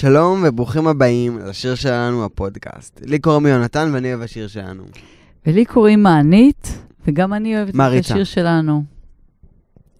[0.00, 3.00] שלום וברוכים הבאים לשיר שלנו הפודקאסט.
[3.04, 4.82] לי קוראים יונתן ואני אוהב השיר שלנו.
[5.46, 7.80] ולי קוראים מענית, וגם אני אוהבת את.
[8.00, 8.84] השיר שלנו.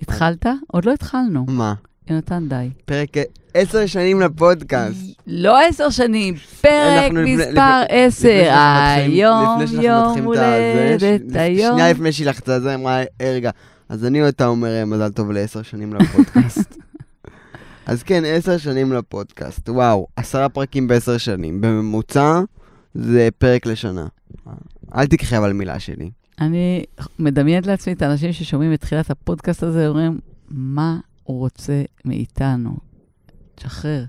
[0.02, 0.46] התחלת?
[0.66, 1.46] עוד לא התחלנו.
[1.48, 1.74] מה?
[2.10, 2.68] יונתן, די.
[2.84, 3.08] פרק
[3.54, 5.22] עשר שנים לפודקאסט.
[5.26, 8.48] לא עשר שנים, פרק מספר עשר.
[8.96, 11.72] היום יום הולדת, היום.
[11.76, 13.50] שנייה לפני שהיא לחצה זה, אמרה, "אה, רגע,
[13.88, 16.76] אז אני או אתה אומר אה, מזל טוב לעשר שנים לפודקאסט.
[17.88, 19.68] אז כן, עשר שנים לפודקאסט.
[19.68, 21.60] וואו, עשרה פרקים בעשר שנים.
[21.60, 22.40] בממוצע
[22.94, 24.06] זה פרק לשנה.
[24.94, 26.10] אל תקחי אבל מילה שלי.
[26.40, 26.84] אני
[27.18, 32.76] מדמיינת לעצמי את האנשים ששומעים את תחילת הפודקאסט הזה, אומרים, מה הוא רוצה מאיתנו?
[33.54, 34.04] תשחרר.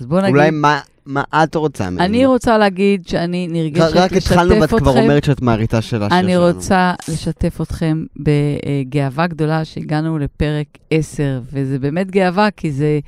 [0.00, 2.04] אז בוא נגיד, אולי מה- מה את רוצה ממני?
[2.06, 5.02] אני רוצה להגיד שאני נרגשת רק התחלנו ואת לשתף כבר אתכם.
[5.02, 6.46] אומרת שאת מעריצה של השיר אני שלנו.
[6.46, 12.98] רוצה לשתף אתכם בגאווה גדולה שהגענו לפרק 10, וזה באמת גאווה, כי זה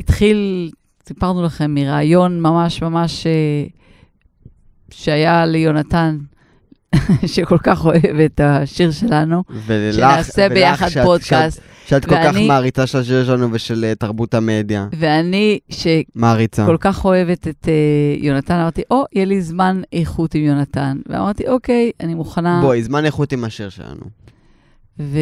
[0.00, 0.70] התחיל,
[1.08, 3.32] סיפרנו לכם, מרעיון ממש ממש אה,
[4.90, 6.18] שהיה ליונתן,
[7.34, 12.24] שכל כך אוהב את השיר שלנו, ולך, שנעשה ביחד שאת- פודקאסט, שאת, שאת כל כך
[12.24, 14.86] ואני- מעריצה של השיר שלנו ושל אה, תרבות המדיה.
[14.98, 16.76] ואני, שכל.
[16.80, 17.72] כך אוהבת את אה,
[18.18, 20.98] יונתן, אמרתי, או, יהיה לי זמן איכות עם יונתן.
[21.08, 22.60] ואמרתי, אוקיי, אני מוכנה...
[22.62, 24.04] בואי, זמן איכות עם השיר שלנו.
[25.00, 25.18] ו...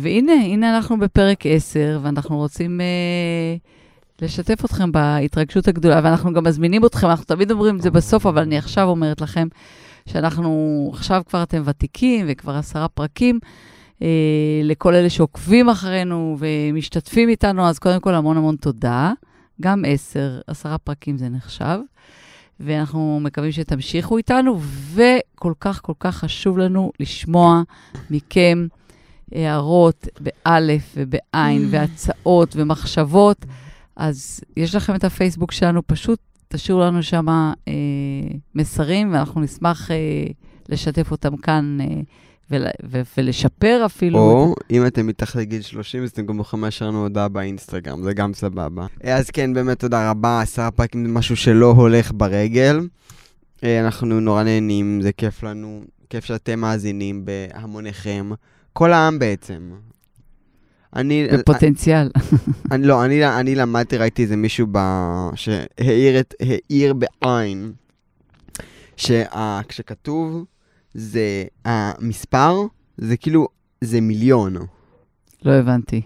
[0.00, 2.86] והנה, הנה אנחנו בפרק 10, ואנחנו רוצים אה,
[4.22, 8.42] לשתף אתכם בהתרגשות הגדולה, ואנחנו גם מזמינים אתכם, אנחנו תמיד אומרים את זה בסוף, אבל
[8.42, 9.48] אני עכשיו אומרת לכם
[10.06, 13.38] שאנחנו, עכשיו כבר אתם ותיקים, וכבר עשרה פרקים.
[14.02, 14.08] אה,
[14.64, 19.12] לכל אלה שעוקבים אחרינו ומשתתפים איתנו, אז קודם כל המון המון תודה.
[19.60, 21.78] גם עשר, עשרה פרקים זה נחשב.
[22.60, 24.60] ואנחנו מקווים שתמשיכו איתנו,
[24.94, 27.62] וכל כך כל כך חשוב לנו לשמוע
[28.10, 28.66] מכם
[29.32, 33.44] הערות באלף ובעין, והצעות ומחשבות.
[33.96, 36.18] אז יש לכם את הפייסבוק שלנו, פשוט
[36.56, 37.72] תשאירו לנו שם אה,
[38.54, 39.96] מסרים, ואנחנו נשמח אה,
[40.68, 41.86] לשתף אותם כאן אה,
[42.50, 44.18] ול, ו, ולשפר אפילו.
[44.18, 48.14] או אם אתם מתחת לגיל 30, אז אתם גם יכולים לאשר לנו הודעה באינסטגרם, זה
[48.14, 48.86] גם סבבה.
[49.04, 52.80] אה, אז כן, באמת תודה רבה, עשרה פרקים זה משהו שלא הולך ברגל.
[53.64, 58.30] אה, אנחנו נורא נהנים, זה כיף לנו, כיף שאתם מאזינים בהמוניכם.
[58.72, 59.70] כל העם בעצם.
[60.96, 61.28] אני...
[61.32, 62.10] בפוטנציאל.
[62.72, 64.78] אני לא, אני, אני למדתי, ראיתי איזה מישהו ב...
[65.34, 67.72] שהאיר, את, האיר בעין,
[68.96, 70.44] שכשכתוב
[70.94, 72.62] זה המספר,
[72.96, 73.48] זה כאילו,
[73.80, 74.56] זה מיליון.
[75.44, 76.02] לא הבנתי.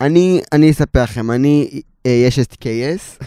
[0.00, 3.18] אני, אני אספר לכם, אני, אה, יש את קייס,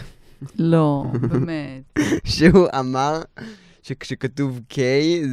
[0.58, 1.98] לא, באמת.
[2.24, 3.22] שהוא אמר
[3.82, 4.76] שכשכתוב K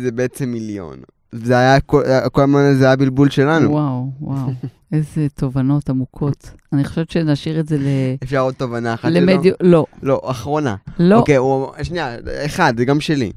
[0.03, 1.01] זה בעצם מיליון.
[1.33, 3.71] זה היה, כל הזמן זה היה בלבול שלנו.
[3.71, 4.49] וואו, וואו.
[4.93, 6.51] איזה תובנות עמוקות.
[6.73, 7.87] אני חושבת שנשאיר את זה ל...
[8.23, 9.09] אפשר עוד תובנה אחת?
[9.11, 9.53] למדיו...
[9.61, 10.75] לא, לא, אחרונה.
[10.99, 11.15] לא.
[11.15, 13.31] אוקיי, הוא, שנייה, אחד, זה גם שלי.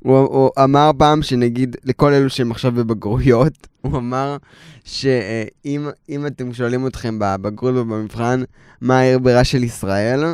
[0.00, 4.36] הוא, הוא אמר פעם שנגיד, לכל אלו שהם עכשיו בבגרויות, הוא אמר
[4.84, 8.42] שאם אם אתם שואלים אתכם בבגרות ובמבחן
[8.80, 10.24] מה העיר בירה של ישראל,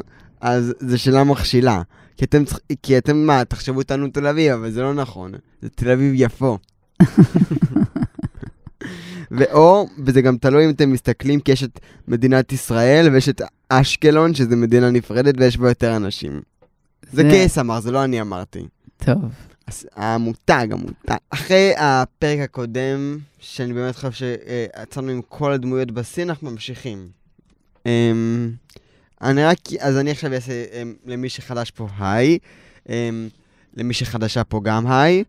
[0.41, 1.83] אז זו שאלה מכשילה.
[2.17, 2.43] כי אתם,
[2.83, 5.33] כי אתם, מה, תחשבו אותנו תל אביב, אבל זה לא נכון.
[5.63, 6.59] זה תל אביב יפו.
[9.31, 14.35] ואו, וזה גם תלוי אם אתם מסתכלים, כי יש את מדינת ישראל ויש את אשקלון,
[14.35, 16.41] שזה מדינה נפרדת ויש בה יותר אנשים.
[17.13, 18.67] זה זה- קייס אמר, זה לא אני אמרתי.
[19.05, 19.19] טוב.
[19.67, 21.15] אז המותג, המותג.
[21.31, 27.09] אחרי הפרק הקודם, שאני באמת חושב שיצאנו עם כל הדמויות בשיא, אנחנו ממשיכים.
[27.87, 28.51] אמ,
[29.23, 32.39] אני רק, אז אני עכשיו אעשה אמ, למי שחדש פה היי,
[32.89, 33.29] אמ,
[33.77, 35.25] למי שחדשה פה גם היי,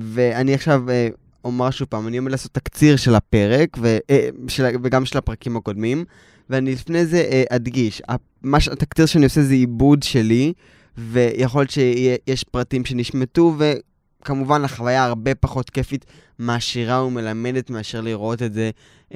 [0.00, 1.08] ואני עכשיו אה,
[1.44, 5.56] אומר שוב פעם, אני עומד לעשות תקציר של הפרק, ו, אה, של, וגם של הפרקים
[5.56, 6.04] הקודמים,
[6.50, 8.02] ואני לפני זה אה, אדגיש,
[8.42, 10.52] מה התקציר שאני עושה זה עיבוד שלי,
[10.98, 16.04] ויכול להיות שיש פרטים שנשמטו, וכמובן החוויה הרבה פחות כיפית,
[16.38, 18.70] מעשירה ומלמדת מאשר לראות את זה
[19.12, 19.14] אה,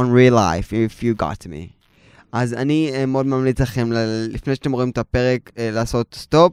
[0.00, 1.86] on real life, if you got me.
[2.32, 3.88] אז אני אה, מאוד ממליץ לכם,
[4.28, 6.52] לפני שאתם רואים את הפרק, אה, לעשות stop,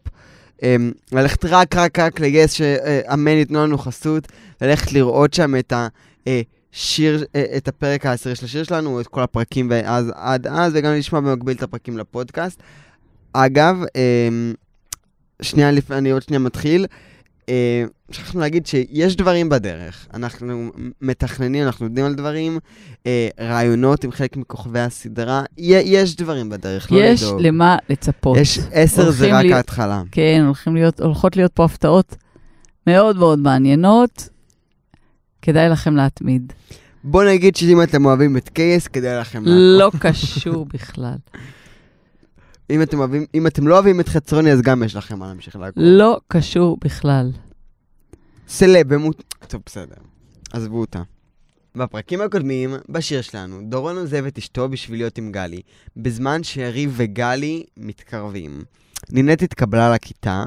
[1.11, 4.27] ללכת רק רק רק ל yes, שאמן ייתנו לנו חסות,
[4.61, 5.87] ללכת לראות שם את ה...
[6.23, 6.27] אה,
[6.71, 10.93] שיר, אה, את הפרק העשירי של השיר שלנו, את כל הפרקים ואז עד אז, וגם
[10.93, 12.63] לשמוע במקביל את הפרקים לפודקאסט.
[13.33, 14.53] אגב, אמ,
[15.41, 16.85] שנייה לפני, אני עוד שנייה מתחיל.
[17.49, 20.07] אה, שכחנו להגיד שיש דברים בדרך.
[20.13, 22.59] אנחנו מתכננים, אנחנו יודעים על דברים,
[23.07, 25.43] אה, רעיונות עם חלק מכוכבי הסדרה.
[25.57, 27.41] יש דברים בדרך, לא יש לדאוג.
[27.41, 28.37] למה לצפות.
[28.37, 30.03] יש עשר זה רק להיות- ההתחלה.
[30.11, 32.15] כן, הולכים להיות, הולכות להיות פה הפתעות
[32.87, 34.29] מאוד מאוד מעניינות.
[35.41, 36.53] כדאי לכם להתמיד.
[37.03, 39.55] בוא נגיד שאם אתם אוהבים את קייס, כדאי לכם לעקוב.
[39.79, 41.15] לא קשור בכלל.
[42.69, 45.55] אם אתם, אוהבים, אם אתם לא אוהבים את חצרוני, אז גם יש לכם מה להמשיך
[45.55, 45.83] לעקוב.
[45.85, 47.31] לא קשור בכלל.
[48.47, 49.23] סלב, במות...
[49.47, 49.95] טוב, בסדר.
[50.53, 51.01] עזבו אותה.
[51.75, 55.61] בפרקים הקודמים, בשיר שלנו, דורון עוזב את אשתו בשביל להיות עם גלי,
[55.97, 58.61] בזמן שיריב וגלי מתקרבים.
[59.09, 60.45] נינט התקבלה לכיתה,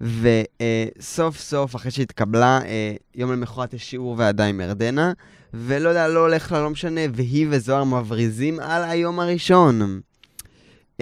[0.00, 5.12] וסוף סוף, אחרי שהתקבלה, אה, יום למחרת יש שיעור ועדה עם ירדנה,
[5.54, 10.00] ולא יודע, לא הולך לה, לא משנה, והיא וזוהר מבריזים על היום הראשון.
[10.96, 11.00] Um,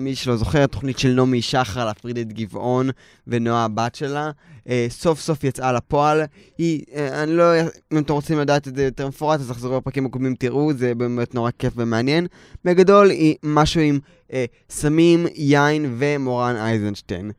[0.00, 2.90] מי שלא זוכר, התוכנית של נעמי שחר להפריד את גבעון
[3.26, 4.30] ונועה הבת שלה,
[4.64, 6.22] uh, סוף סוף יצאה לפועל.
[6.58, 7.44] היא, uh, אני לא,
[7.92, 11.34] אם אתם רוצים לדעת את זה יותר מפורט, אז תחזרו לפרקים הקודמים, תראו, זה באמת
[11.34, 12.26] נורא כיף ומעניין.
[12.64, 13.98] בגדול, היא משהו עם
[14.28, 14.32] uh,
[14.70, 17.30] סמים, יין ומורן אייזנשטיין.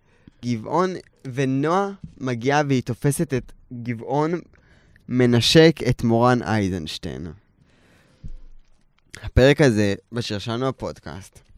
[0.45, 0.93] גבעון
[1.33, 1.89] ונועה
[2.19, 3.51] מגיעה והיא תופסת את
[3.83, 4.31] גבעון
[5.09, 7.27] מנשק את מורן אייזנשטיין.
[9.23, 11.50] הפרק הזה בשיר שלנו הפודקאסט.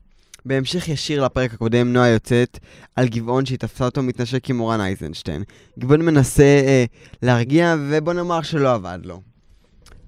[0.45, 2.59] בהמשך ישיר לפרק הקודם, נועה יוצאת
[2.95, 5.43] על גבעון שהיא תפסה אותו מתנשק עם מורן אייזנשטיין.
[5.79, 6.85] גבעון מנסה אה,
[7.21, 9.21] להרגיע, ובוא נאמר שלא עבד לו.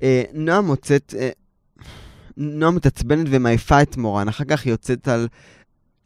[0.04, 1.14] אה, נועה מוצאת...
[1.18, 1.30] אה,
[2.38, 5.28] נועה מתעצבנת ומעיפה את מורן, אחר כך יוצאת על...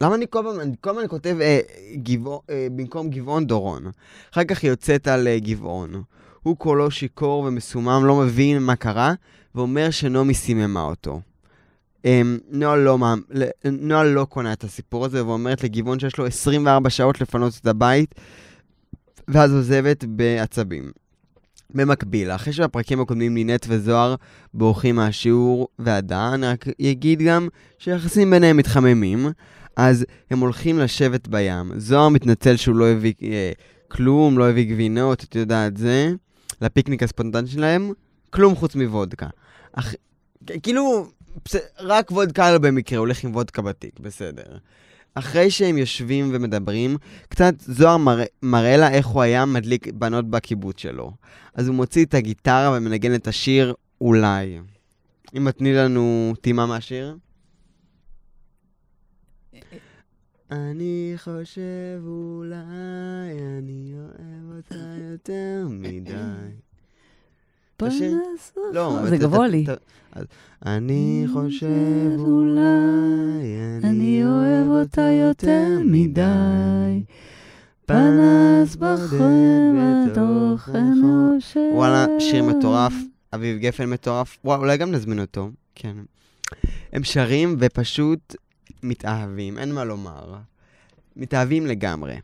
[0.01, 1.59] למה אני כל אני כל הזמן כותב אה,
[1.95, 3.83] גבעון, אה, במקום גבעון דורון.
[4.33, 6.03] אחר כך היא יוצאת על אה, גבעון.
[6.43, 9.13] הוא קולו שיכור ומסומם, לא מבין מה קרה,
[9.55, 11.21] ואומר שנעמי סיממה אותו.
[12.06, 12.98] אמ, נועה לא,
[13.72, 18.16] נועה לא קונה את הסיפור הזה, ואומרת לגבעון שיש לו 24 שעות לפנות את הבית,
[19.28, 20.92] ואז עוזבת בעצבים.
[21.74, 24.16] במקביל, אחרי שבפרקים הקודמים נינט וזוהר
[24.54, 27.48] בורחים מהשיעור ועדה, אני רק אגיד גם
[27.78, 29.28] שהיחסים ביניהם מתחממים,
[29.75, 31.72] אז הם הולכים לשבת בים.
[31.78, 33.51] זוהר מתנצל שהוא לא הביא אה,
[33.88, 36.12] כלום, לא הביא גבינות, את יודעת זה,
[36.62, 37.92] לפיקניק הספונטן שלהם,
[38.30, 39.28] כלום חוץ מוודקה.
[39.74, 39.94] אח...
[40.63, 41.07] כאילו,
[41.80, 44.57] רק וודקה לא במקרה, הולך עם וודקה בתיק, בסדר.
[45.15, 46.97] אחרי שהם יושבים ומדברים,
[47.30, 51.12] קצת זוהר מרא, מראה לה איך הוא היה מדליק בנות בקיבוץ שלו.
[51.53, 54.59] אז הוא מוציא את הגיטרה ומנגן את השיר אולי.
[55.38, 57.18] אם תתני לנו טימה מהשיר.
[60.51, 62.56] אני חושב אולי
[63.57, 66.69] אני אוהב אותה יותר מדי.
[67.79, 69.65] פרנס לא, זה גבוה לי.
[70.65, 72.61] אני חושב אולי
[73.83, 77.03] אני אוהב אותה יותר מדי.
[77.85, 81.57] פנס בחן בתוך אנוש...
[81.73, 82.93] וואלה, שיר מטורף,
[83.35, 84.37] אביב גפן מטורף.
[84.45, 85.97] וואלה, אולי גם נזמין אותו, כן.
[86.93, 88.35] הם שרים ופשוט
[88.83, 90.35] מתאהבים, אין מה לומר.
[91.15, 92.15] מתאהבים לגמרי.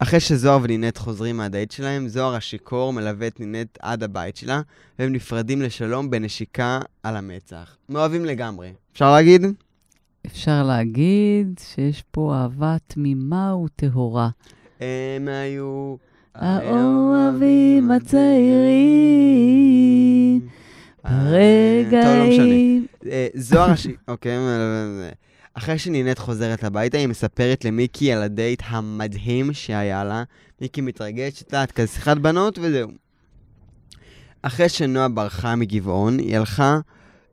[0.00, 4.60] אחרי שזוהר ונינט חוזרים מהדייט שלהם, זוהר השיכור מלווה את נינט עד הבית שלה,
[4.98, 7.76] והם נפרדים לשלום בנשיקה על המצח.
[7.88, 8.72] מאוהבים לגמרי.
[8.92, 9.46] אפשר להגיד?
[10.26, 14.28] אפשר להגיד שיש פה אהבה תמימה וטהורה.
[14.80, 15.96] הם היו...
[16.34, 18.40] האוהבים הצעירים,
[21.04, 22.86] הרגעים...
[23.34, 23.98] זוהר השיכור...
[24.08, 24.38] אוקיי,
[25.58, 30.22] אחרי שנינט חוזרת הביתה, היא מספרת למיקי על הדייט המדהים שהיה לה.
[30.60, 32.90] מיקי מתרגש, את יודעת, כזה שיחת בנות וזהו.
[34.42, 36.78] אחרי שנועה ברחה מגבעון, היא הלכה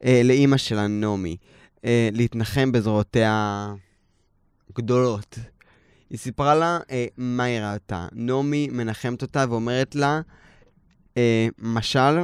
[0.03, 1.37] אה, לאימא שלה, נעמי,
[1.85, 3.73] אה, להתנחם בזרועותיה
[4.75, 5.39] גדולות.
[6.09, 8.07] היא סיפרה לה אה, מה היא ראתה.
[8.11, 10.21] נעמי מנחמת אותה ואומרת לה,
[11.17, 12.19] אה, משל,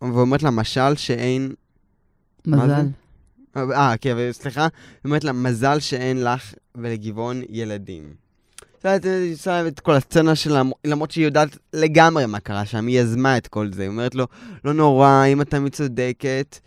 [0.00, 1.52] ואומרת לה משל שאין...
[2.46, 2.86] מזל.
[3.56, 4.70] אה, כן, סליחה, היא
[5.04, 8.14] אומרת לה, מזל שאין לך ולגבעון ילדים.
[9.32, 13.46] עושה את כל הסצנה שלה, למרות שהיא יודעת לגמרי מה קרה שם, היא יזמה את
[13.46, 13.82] כל זה.
[13.82, 14.26] היא אומרת לו,
[14.64, 16.58] לא נורא, אם אתה מצודקת.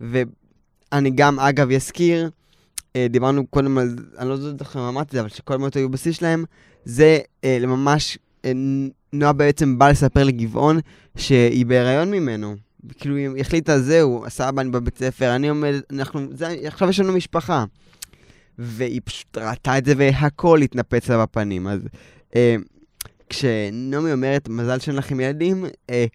[0.00, 2.30] ואני גם, אגב, אזכיר,
[2.96, 5.88] אה, דיברנו קודם על, אני לא זוכר אם אמרתי את זה, אבל שכל עוד היו
[5.88, 6.44] בשיא שלהם,
[6.84, 8.52] זה אה, ממש, אה,
[9.12, 10.78] נועה בעצם באה לספר לגבעון
[11.16, 12.56] שהיא בהיריון ממנו.
[12.98, 17.12] כאילו, היא החליטה, זהו, סבא, אני בבית ספר, אני עומד, אנחנו, זה, עכשיו יש לנו
[17.12, 17.64] משפחה.
[18.58, 21.66] והיא פשוט ראתה את זה והכל התנפץ לה בפנים.
[21.66, 21.80] אז
[22.36, 22.56] אה,
[23.28, 26.06] כשנעמי אומרת, מזל שאין לכם ילדים, אה,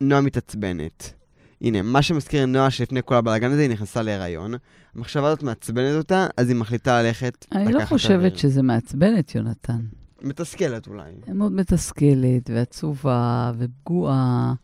[0.00, 1.12] נועה מתעצבנת.
[1.60, 4.54] הנה, מה שמזכיר נועה שלפני כל הבלאגן הזה, היא נכנסה להיריון.
[4.94, 9.80] המחשבה הזאת מעצבנת אותה, אז היא מחליטה ללכת אני לא חושבת שזה מעצבן את יונתן.
[10.22, 11.12] מתסכלת אולי.
[11.28, 14.54] מאוד מתסכלת ועצובה ופגועה.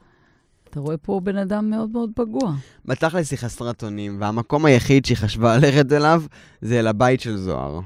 [0.71, 2.55] אתה רואה פה בן אדם מאוד מאוד פגוע.
[2.85, 6.23] בתכלס היא חסרת אונים, והמקום היחיד שהיא חשבה ללכת אליו
[6.63, 7.81] זה אל הבית של זוהר.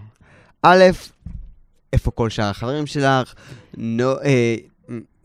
[0.63, 0.85] א',
[1.93, 3.35] איפה כל שאר החברים שלך?
[3.77, 4.57] נו, אה,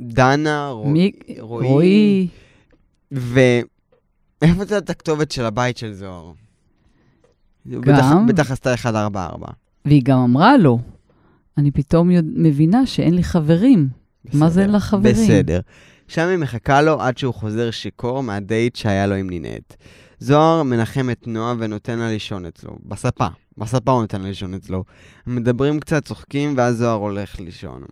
[0.02, 1.12] דנה, רועי, מי...
[1.40, 2.28] רועי.
[3.12, 6.32] ואיפה את הכתובת של הבית של זוהר?
[7.68, 8.28] גם?
[8.28, 9.48] בטח עשתה 144.
[9.86, 10.80] והיא גם אמרה לו,
[11.58, 13.90] אני פתאום מבינה שאין לי חברים.
[14.34, 15.14] מה זה אין לך חברים?
[15.14, 15.60] בסדר.
[16.10, 19.74] שם היא מחכה לו עד שהוא חוזר שיכור מהדייט שהיה לו עם נינט.
[20.20, 23.28] זוהר מנחם את נועה ונותן לה לישון אצלו, בספה.
[23.58, 24.84] בספה הוא נותן לה לישון אצלו.
[25.28, 27.82] מדברים קצת, צוחקים, ואז זוהר הולך לישון.
[27.82, 27.90] הוא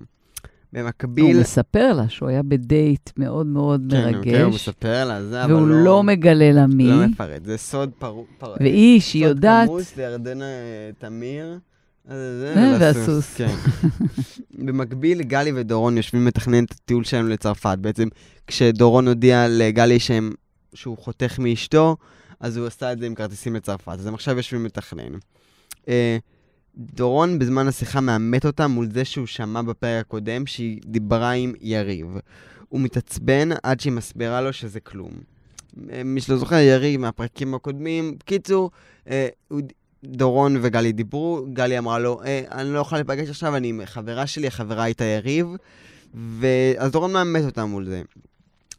[0.84, 1.40] במקביל...
[1.40, 5.44] מספר לה שהוא היה בדייט מאוד מאוד כן, הוא- כן, הוא מרגש, מספר לה זה,
[5.44, 5.84] אבל והוא לא...
[5.84, 6.84] לא מגלה לה מי.
[6.90, 8.26] לא מפרט, זה סוד פרו...
[8.38, 8.54] פר...
[8.60, 11.60] והיא, שהיא סוד יודעת, כמוס לירדנה אה, תמיר.
[12.08, 13.34] אז זה, אה, והסוס.
[13.36, 13.56] כן.
[14.66, 17.78] במקביל, גלי ודורון יושבים לתכנן את הטיול שלהם לצרפת.
[17.82, 18.08] בעצם,
[18.48, 20.32] כשדורון הודיע לגלי שהם,
[20.74, 21.98] שהוא חותך מאשתו,
[22.40, 23.96] אז הוא עשה את זה עם כרטיסים לצרפת.
[24.00, 25.14] אז הם עכשיו יושבים לתכנן.
[25.88, 26.18] אה,
[26.78, 32.08] דורון בזמן השיחה מאמת אותה מול זה שהוא שמע בפרק הקודם שהיא דיברה עם יריב.
[32.70, 35.12] הוא מתעצבן עד שהיא מסבירה לו שזה כלום.
[35.92, 38.16] אה, מי שלא זוכר, יריב מהפרקים הקודמים.
[38.20, 38.72] בקיצור,
[39.10, 39.62] אה, הוא-
[40.04, 44.28] דורון וגלי דיברו, גלי אמרה לו, אה, אני לא יכולה להיפגש עכשיו, אני עם חברה
[44.28, 45.48] שלי, החברה איתה יריב,
[46.14, 48.02] ואז דורון מאמת אותה מול זה.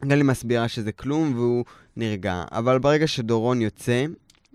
[0.04, 1.64] גלי מסבירה שזה כלום והוא
[1.96, 4.04] נרגע, אבל ברגע שדורון יוצא,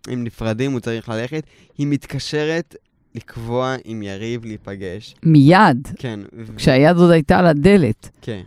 [0.08, 1.44] הם נפרדים, הוא צריך ללכת,
[1.78, 2.76] היא מתקשרת
[3.16, 5.16] לקבוע עם יריב להיפגש.
[5.24, 6.20] מיד, כן.
[6.38, 8.10] ו- כשהיד עוד הייתה על הדלת.
[8.22, 8.42] כן.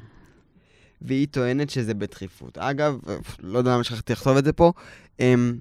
[1.02, 2.58] והיא טוענת שזה בדחיפות.
[2.58, 2.98] אגב,
[3.40, 4.72] לא יודע למה שכחתי לכתוב את זה פה,
[5.20, 5.54] אמ,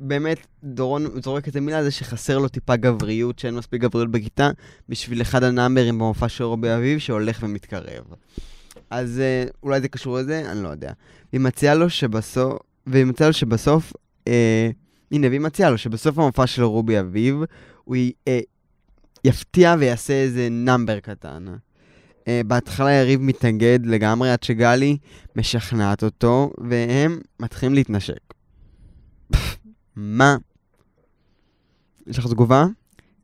[0.00, 4.50] באמת, דורון זורק את המילה הזה שחסר לו טיפה גבריות, שאין מספיק גבריות בכיתה,
[4.88, 8.04] בשביל אחד הנאמברים במופע של רובי אביב שהולך ומתקרב.
[8.90, 10.92] אז אה, אולי זה קשור לזה, אני לא יודע.
[11.32, 13.92] והיא מציעה לו שבסוף, והיא מציעה לו שבסוף,
[14.28, 14.70] אה,
[15.12, 17.36] הנה, והיא מציעה לו שבסוף המופע של רובי אביב,
[17.84, 17.96] הוא
[18.28, 18.40] אה,
[19.24, 21.46] יפתיע ויעשה איזה נאמבר קטן.
[22.18, 24.96] Uh, בהתחלה יריב מתנגד לגמרי עד שגלי
[25.36, 28.27] משכנעת אותו, והם מתחילים להתנשק.
[30.00, 30.36] מה?
[32.06, 32.66] יש לך תגובה?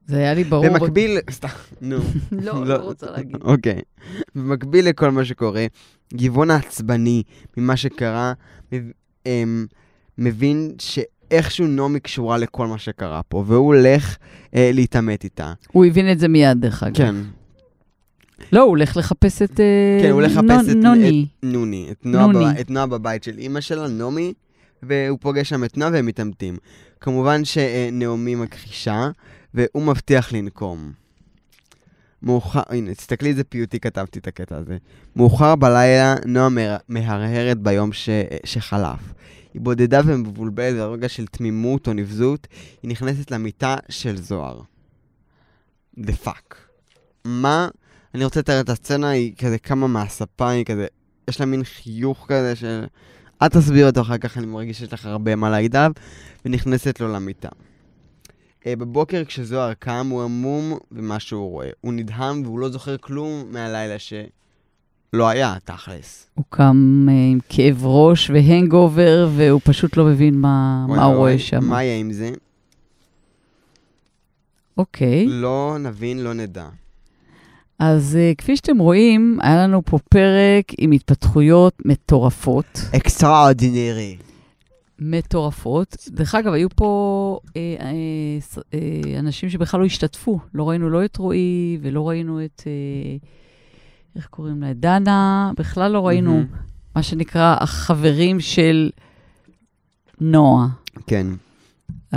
[0.07, 0.69] זה היה לי ברור.
[0.69, 1.49] במקביל, סתם,
[1.81, 1.97] נו.
[2.45, 3.37] לא, לא רוצה להגיד.
[3.43, 3.81] אוקיי.
[4.35, 5.66] במקביל לכל מה שקורה,
[6.14, 7.23] גבעון העצבני
[7.57, 8.33] ממה שקרה,
[9.26, 9.66] אמ,
[10.19, 14.16] מבין שאיכשהו נעמי קשורה לכל מה שקרה פה, והוא הולך
[14.54, 15.52] אה, להתעמת איתה.
[15.73, 16.97] הוא הבין את זה מיד, דרך אגב.
[16.97, 17.14] כן.
[18.52, 21.26] לא, הוא הולך לחפש את אה, כן, הוא הולך לחפש נו- את- נוני.
[21.43, 22.61] נוני, נוני.
[22.61, 24.33] את נועה בבית של אימא שלה, נעמי,
[24.86, 26.56] והוא פוגש שם את נועה והם מתעמתים.
[27.00, 29.10] כמובן שנעמי מכחישה,
[29.54, 30.92] והוא מבטיח לנקום.
[32.22, 34.76] מאוחר, הנה, תסתכלי איזה פיוטי כתבתי את הקטע הזה.
[35.16, 36.48] מאוחר בלילה, נועה
[36.88, 38.08] מהרהרת ביום ש...
[38.44, 39.00] שחלף.
[39.54, 42.46] היא בודדה ומבולבלת ברגע של תמימות או נבזות,
[42.82, 44.60] היא נכנסת למיטה של זוהר.
[45.99, 46.56] the fuck.
[47.24, 47.68] מה?
[48.14, 50.86] אני רוצה לתאר את הסצנה, היא כזה קמה מהספה, היא כזה,
[51.30, 52.84] יש לה מין חיוך כזה של...
[53.46, 55.92] את תסביר אותו אחר כך, אני מרגיש שיש לך הרבה מה להגיד עליו,
[56.44, 57.48] ונכנסת לו למיטה.
[57.48, 61.70] Uh, בבוקר כשזוהר קם, הוא המום במה שהוא רואה.
[61.80, 66.26] הוא נדהם והוא לא זוכר כלום מהלילה שלא היה, תכלס.
[66.34, 71.38] הוא קם אה, עם כאב ראש והנגאובר, והוא פשוט לא מבין מה מה הוא רואה
[71.38, 71.64] שם.
[71.64, 72.30] מה יהיה עם זה?
[74.78, 75.26] אוקיי.
[75.28, 76.68] לא נבין, לא נדע.
[77.78, 82.81] אז אה, כפי שאתם רואים, היה לנו פה פרק עם התפתחויות מטורפות.
[82.97, 84.16] אקסטראורדינרי.
[84.99, 85.97] מטורפות.
[86.09, 87.88] דרך אגב, היו פה אה, אה,
[88.75, 90.38] אה, אנשים שבכלל לא השתתפו.
[90.54, 93.16] לא ראינו לא את רועי ולא ראינו את, אה,
[94.16, 94.73] איך קוראים לה?
[94.73, 95.52] דנה.
[95.57, 96.43] בכלל לא ראינו,
[96.97, 98.90] מה שנקרא, החברים של
[100.21, 100.69] נועה.
[101.07, 101.26] כן.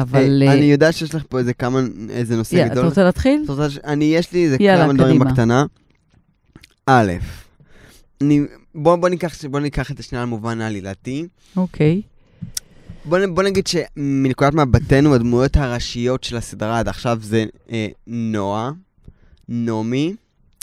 [0.01, 0.43] אבל...
[0.43, 2.85] אה, אה, אני יודע שיש לך פה איזה כמה, איזה נושא אתה גדול.
[2.85, 3.41] רוצה להתחיל?
[3.45, 3.67] את רוצה.
[3.83, 5.19] אני, יש לי איזה כמה דברים.
[5.19, 5.65] בקטנה.
[6.85, 7.11] א',
[8.21, 8.41] אני,
[8.75, 11.27] בוא, בוא, ניקח, בוא ניקח את השנייה למובן העלילתי.
[11.57, 12.01] אוקיי.
[13.05, 18.71] בוא, נ- בוא נגיד שמנקודת מבטנו, הדמויות הראשיות של הסדרה עד עכשיו זה אה, נועה,
[19.49, 20.15] נעמי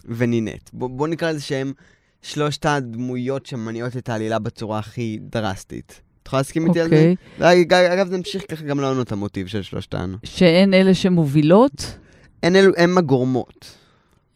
[0.08, 0.70] ונינט.
[0.72, 1.72] בוא, בוא נקרא לזה שהם
[2.22, 6.00] שלושת הדמויות שמניעות את העלילה בצורה הכי דרסטית.
[6.24, 7.14] את יכולה להסכים איתי על זה?
[7.38, 7.92] אוקיי.
[7.92, 10.14] אגב, זה המשיך ככה גם לענות המוטיב של שלושתן.
[10.24, 11.98] שהן אלה שמובילות,
[12.42, 13.76] הן אלו, הן הגורמות.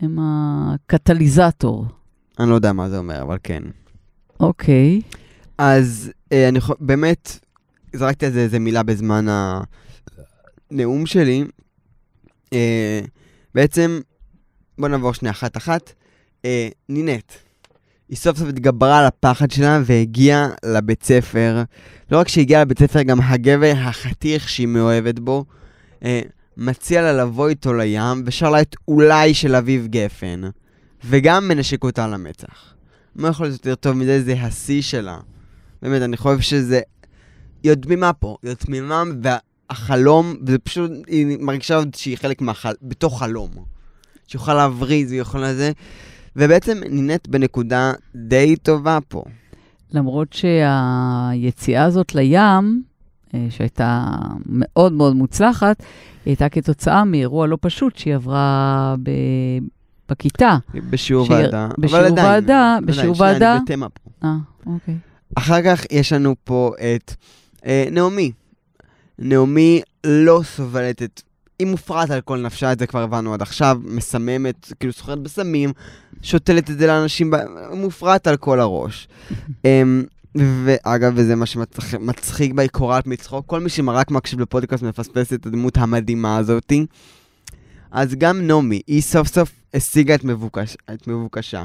[0.00, 1.87] הם הקטליזטור.
[2.38, 3.62] אני לא יודע מה זה אומר, אבל כן.
[4.40, 5.00] אוקיי.
[5.59, 7.38] אז אה, אני באמת,
[7.92, 9.26] זרקתי על זה איזה מילה בזמן
[10.71, 11.45] הנאום שלי.
[12.52, 13.00] אה,
[13.54, 14.00] בעצם,
[14.78, 15.92] בוא נעבור שנייה אחת-אחת.
[16.45, 17.33] אה, נינט,
[18.09, 21.62] היא סוף סוף התגברה על הפחד שלה והגיעה לבית ספר.
[22.11, 25.45] לא רק שהגיעה לבית ספר, גם הגבר החתיך שהיא מאוהבת בו,
[26.05, 26.21] אה,
[26.57, 30.41] מציע לה לבוא איתו לים, ושר לה את אולי של אביב גפן,
[31.05, 32.75] וגם מנשק אותה על המצח.
[33.17, 34.23] מה יכול להיות יותר טוב מזה?
[34.23, 35.19] זה השיא שלה.
[35.83, 36.81] באמת, אני חושב שזה...
[37.62, 38.37] היא עוד תמימה פה.
[38.43, 39.03] היא עוד תמימה,
[39.71, 42.73] החלום, וזה פשוט, היא מרגישה עוד שהיא חלק מהחל...
[42.83, 43.50] בתוך חלום.
[44.35, 45.73] יכולה להבריז, היא יכולה זה,
[46.38, 49.23] ובעצם נהנית בנקודה די טובה פה.
[49.92, 52.83] למרות שהיציאה הזאת לים,
[53.35, 54.04] אה, שהייתה
[54.47, 55.87] מאוד מאוד מוצלחת, היא
[56.33, 59.11] הייתה כתוצאה מאירוע לא פשוט שהיא עברה ב...
[60.11, 60.57] בכיתה.
[60.90, 61.68] בשיעור שהיא- ועדה.
[61.78, 63.54] בשיעור אבל עדיין, ועדה, עדיין, בשיעור שנייה, ועדה.
[63.57, 64.11] אני בתמה פה.
[64.25, 64.35] אה,
[64.66, 64.97] אוקיי.
[65.35, 67.14] אחר כך יש לנו פה את
[67.66, 68.33] אה, נעמי.
[69.18, 71.23] נעמי לא סובלת את...
[71.59, 75.73] היא מופרעת על כל נפשה, את זה כבר הבנו עד עכשיו, מסממת, כאילו סוחרת בסמים,
[76.23, 77.33] שותלת את זה לאנשים.
[77.73, 79.09] מופרעת על כל הראש.
[79.65, 83.47] אמ, ואגב, וזה מה שמצחיק בה, היא קורעת מצחוק.
[83.47, 86.87] כל מי שרק מקשיב לפודקאסט מפספס את הדמות המדהימה הזאתי.
[87.91, 91.65] אז גם נעמי, היא סוף סוף השיגה את, מבוקש, את מבוקשה.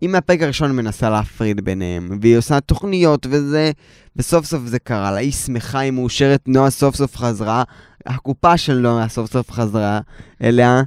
[0.00, 3.72] היא מהפרק הראשון מנסה להפריד ביניהם, והיא עושה תוכניות וזה,
[4.16, 5.16] וסוף סוף זה קרה לה.
[5.16, 7.62] היא שמחה, היא מאושרת, נועה סוף סוף חזרה,
[8.06, 10.00] הקופה של נועה סוף סוף חזרה
[10.42, 10.82] אליה.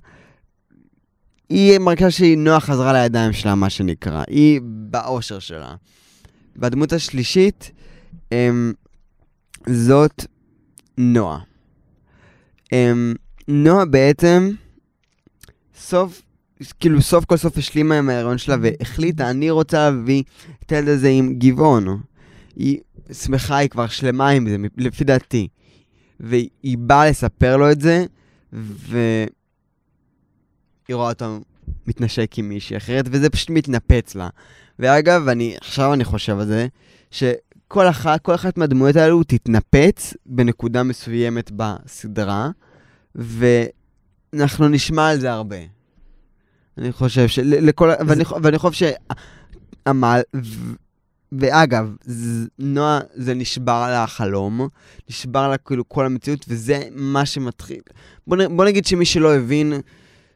[1.50, 4.24] היא מרגישה שהיא נועה חזרה לידיים שלה, מה שנקרא.
[4.28, 5.76] היא באושר שלה.
[6.56, 7.72] והדמות השלישית,
[8.32, 8.74] הם,
[9.68, 10.26] זאת
[10.98, 11.40] נועה.
[12.72, 13.14] הם,
[13.48, 14.52] נועה בעצם,
[15.78, 16.22] סוף,
[16.80, 20.24] כאילו סוף כל סוף השלימה עם ההיריון שלה והחליטה, אני רוצה להביא
[20.66, 22.02] את הילד הזה עם גבעון.
[22.56, 22.80] היא
[23.12, 25.48] שמחה, היא כבר שלמה עם זה, לפי דעתי.
[26.20, 28.06] והיא באה לספר לו את זה,
[28.54, 29.28] והיא
[30.92, 31.40] רואה אותו
[31.88, 34.30] מתנשק עם מישהי אחרת, וזה פשוט מתנפץ לה.
[34.80, 36.68] ואגב, אני, עכשיו אני חושב על זה,
[37.12, 42.50] שכל אחת, כל אחת מהדמויות האלו תתנפץ בנקודה מסוימת בסדרה,
[43.16, 45.58] ואנחנו נשמע על זה הרבה.
[46.78, 47.40] אני חושב ש...
[47.40, 47.90] לכל...
[48.08, 48.90] ואני, ואני חושב
[49.88, 50.22] שהמל...
[51.32, 52.48] ואגב, ז...
[52.60, 54.68] נועה, זה נשבר לה החלום,
[55.10, 57.82] נשבר לה כאילו כל המציאות, וזה מה שמתחיל.
[58.28, 58.38] בוא.
[58.50, 59.74] בוא נגיד שמי שלא הבין,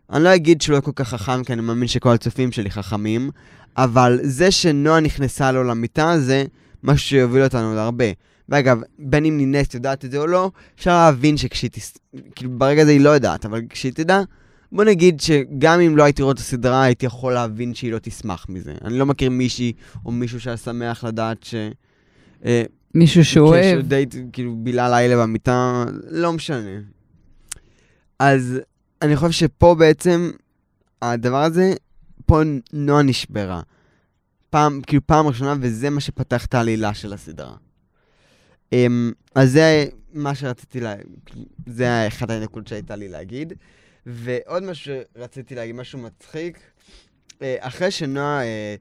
[0.10, 3.29] אני לא אגיד שהוא לא כל כך חכם, כי אני מאמין שכל הצופים שלי חכמים,
[3.77, 6.45] אבל זה שנועה נכנסה לו למיטה, זה
[6.84, 8.06] משהו שיוביל אותנו עוד הרבה.
[8.49, 11.97] ואגב, בין אם נינס יודעת את זה או לא, אפשר להבין שכשהיא תס...
[12.36, 14.21] כאילו, ברגע הזה היא לא יודעת, אבל כשהיא תדע,
[14.71, 18.45] בוא נגיד שגם אם לא הייתי רואה את הסדרה, הייתי יכול להבין שהיא לא תשמח
[18.49, 18.73] מזה.
[18.84, 19.73] אני לא מכיר מישהי
[20.05, 21.55] או מישהו שהיה שמח לדעת ש...
[22.45, 22.63] אה,
[22.95, 23.63] מישהו שאוהב.
[23.63, 26.79] קשר דייט, כאילו, בילה לילה במיטה, לא משנה.
[28.19, 28.60] אז
[29.01, 30.32] אני חושב שפה בעצם,
[31.01, 31.73] הדבר הזה,
[32.25, 32.41] פה
[32.73, 33.62] נועה נשברה.
[34.49, 37.55] פעם, כאילו פעם ראשונה, וזה מה שפתח את העלילה של הסדרה.
[38.75, 38.77] Um,
[39.36, 40.95] אז זה מה שרציתי לה...
[41.65, 43.53] זה אחת הנקודות שהייתה לי להגיד.
[44.05, 46.59] ועוד משהו שרציתי להגיד, משהו מצחיק.
[47.41, 48.75] אה, אחרי שנועה אה,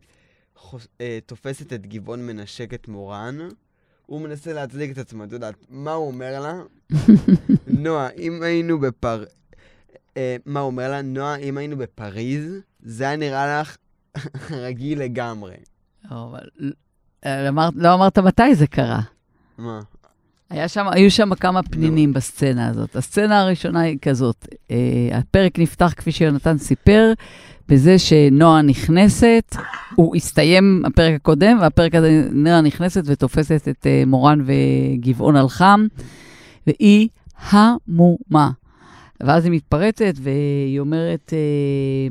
[1.00, 3.38] אה, תופסת את גבעון מנשק את מורן,
[4.06, 6.54] הוא מנסה להצדיק את עצמו, את יודעת, מה הוא אומר לה?
[7.84, 9.24] נועה, אם היינו בפר...
[10.46, 11.02] מה הוא אומר לה?
[11.02, 13.76] נועה, אם היינו בפריז, זה היה נראה לך
[14.66, 15.54] רגיל לגמרי.
[16.10, 16.48] לא, אבל
[17.74, 19.00] לא אמרת מתי זה קרה.
[19.58, 19.80] מה?
[20.50, 22.96] היה שם, היו שם כמה פנינים בסצנה הזאת.
[22.96, 24.76] הסצנה הראשונה היא כזאת, אה,
[25.12, 27.12] הפרק נפתח, כפי שיונתן סיפר,
[27.68, 29.56] בזה שנועה נכנסת,
[29.94, 35.86] הוא הסתיים הפרק הקודם, והפרק הזה נועה נכנסת ותופסת את אה, מורן וגבעון על חם,
[36.66, 37.08] והיא
[37.50, 38.50] המומה.
[39.20, 42.08] ואז היא מתפרצת והיא אומרת, אה,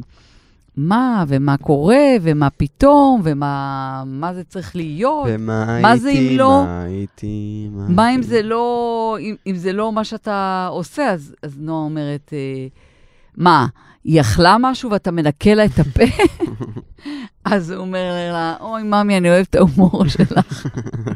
[0.78, 3.64] מה, ומה קורה, ומה פתאום, ומה
[4.06, 5.26] מה זה צריך להיות.
[5.30, 8.24] ומה מה זה הייתי, אם לא- מה הייתי, מה מה אם הייתי?
[8.28, 12.68] זה לא, אם, אם זה לא מה שאתה עושה, אז, אז נועה אומרת, אה,
[13.38, 13.68] מה,
[14.04, 16.04] היא אכלה משהו ואתה מנקה לה את הפה?
[17.46, 20.68] אז הוא אומר לה, אוי, ממי, אני אוהב את ההומור שלך.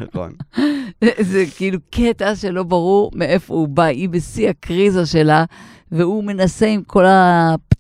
[0.02, 0.32] נכון.
[1.32, 3.84] זה כאילו קטע שלא ברור מאיפה הוא בא.
[3.84, 5.46] היא בשיא הקריזה שלה,
[5.92, 7.06] והוא מנסה עם כל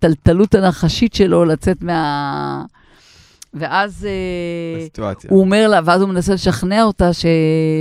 [0.03, 2.65] הפתלתלות הנחשית שלו לצאת מה...
[3.53, 4.07] ואז...
[4.99, 5.05] אה.
[5.29, 7.25] הוא אומר לה, ואז הוא מנסה לשכנע אותה ש...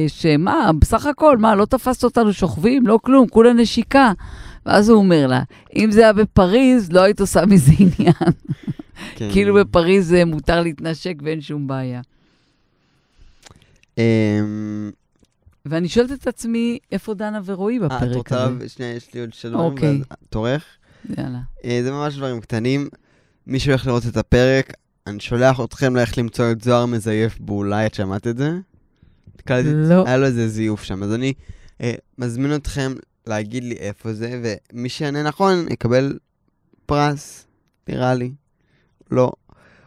[0.09, 2.87] שמה, בסך הכל, מה, לא תפסת אותנו שוכבים?
[2.87, 4.12] לא כלום, כולה נשיקה.
[4.66, 5.42] ואז הוא אומר לה,
[5.76, 8.12] אם זה היה בפריז, לא היית עושה מזה עניין.
[9.16, 9.28] כן.
[9.33, 12.00] כאילו בפריז אה, מותר להתנשק ואין שום בעיה.
[13.98, 14.90] אמ,
[15.66, 18.44] ואני שואלת את עצמי, איפה דנה ורועי אה, את בפרק רוצה...
[18.44, 18.68] הזה?
[18.68, 19.64] שנייה, יש לי עוד דברים.
[19.64, 20.00] אוקיי.
[20.30, 20.64] תורך?
[21.08, 21.40] יאללה.
[21.64, 22.88] אה, זה ממש דברים קטנים.
[23.46, 24.72] מי שהולך לראות את הפרק,
[25.06, 28.50] אני שולח אתכם לאיך למצוא את זוהר מזייף באולי, את שמעת את זה?
[29.74, 30.06] לא.
[30.06, 31.32] היה לו איזה זיוף שם, אז אני
[31.80, 32.92] אה, מזמין אתכם
[33.26, 36.18] להגיד לי איפה זה, ומי שיענה נכון יקבל
[36.86, 37.46] פרס,
[37.88, 38.32] נראה לי.
[39.10, 39.32] לא.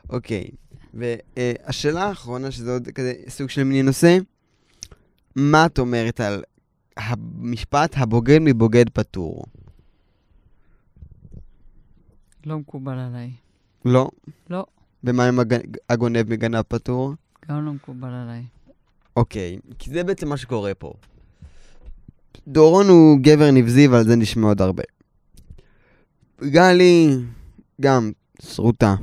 [0.10, 0.50] אוקיי.
[0.94, 4.18] והשאלה האחרונה, שזה עוד כזה סוג של מיני נושא,
[5.36, 6.44] מה את אומרת על
[6.98, 9.46] המשפט הבוגד מבוגד פטור.
[12.46, 13.32] לא מקובל עליי.
[13.86, 14.10] לא?
[14.50, 14.66] לא.
[15.04, 17.14] ומה עם הג- הגונב מגנב פטור?
[17.50, 18.44] גם לא מקובל עליי.
[19.16, 20.94] אוקיי, כי זה בעצם מה שקורה פה.
[22.48, 24.84] דורון הוא גבר נבזי, ועל זה נשמע עוד הרבה.
[26.44, 27.10] גלי,
[27.82, 28.96] גם, שרוטה.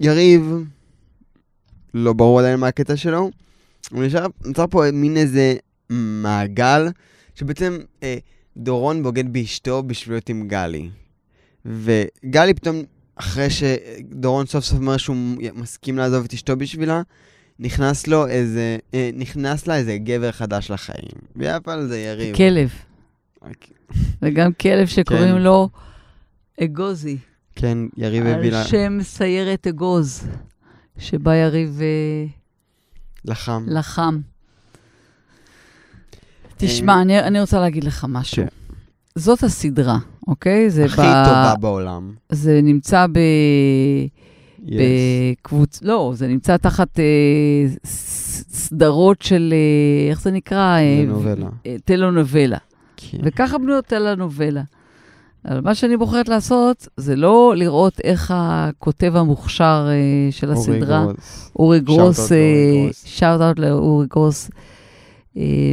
[0.00, 0.50] יריב,
[1.94, 3.30] לא ברור עדיין מה הקטע שלו.
[3.90, 5.56] הוא נשאר, נוצר פה מין איזה
[5.90, 6.88] מעגל,
[7.34, 8.16] שבעצם אה,
[8.56, 10.90] דורון בוגד באשתו בשביל להיות עם גלי.
[11.66, 12.82] וגלי פתאום,
[13.16, 15.16] אחרי שדורון סוף סוף אומר שהוא
[15.54, 17.02] מסכים לעזוב את אשתו בשבילה,
[17.58, 21.18] נכנס לו איזה, אה, נכנס לה איזה גבר חדש לחיים.
[21.36, 22.36] ויפה על זה יריב.
[22.36, 22.70] כלב.
[23.42, 23.76] אוקיי.
[24.22, 25.42] וגם כלב שקוראים כן.
[25.42, 25.68] לו
[26.60, 27.18] אגוזי.
[27.54, 30.28] כן, יריב הביא לה על שם סיירת אגוז,
[30.98, 32.26] שבה יריב אה,
[33.24, 33.64] לחם.
[33.68, 34.20] לחם.
[36.56, 38.36] תשמע, אני, אני רוצה להגיד לך משהו.
[38.36, 38.65] כן.
[39.16, 39.98] זאת הסדרה,
[40.28, 40.70] אוקיי?
[40.70, 42.12] זה הכי טובה בעולם.
[42.28, 43.18] זה נמצא ב...
[44.58, 44.70] Yes.
[45.42, 45.82] בקבוצ...
[45.82, 47.04] לא, זה נמצא תחת אה,
[47.84, 50.78] סדרות של, אה, איך זה נקרא?
[50.78, 51.48] אה, טלנובלה.
[51.66, 52.58] אה, טלנובלה.
[52.96, 53.18] כן.
[53.22, 54.62] וככה בנויות טלנובלה.
[55.48, 61.04] אבל מה שאני בוחרת לעשות, זה לא לראות איך הכותב המוכשר אה, של אורי הסדרה,
[61.04, 61.50] גרוס.
[61.58, 62.32] אורי גרוס,
[63.18, 64.50] out לאורי גרוס.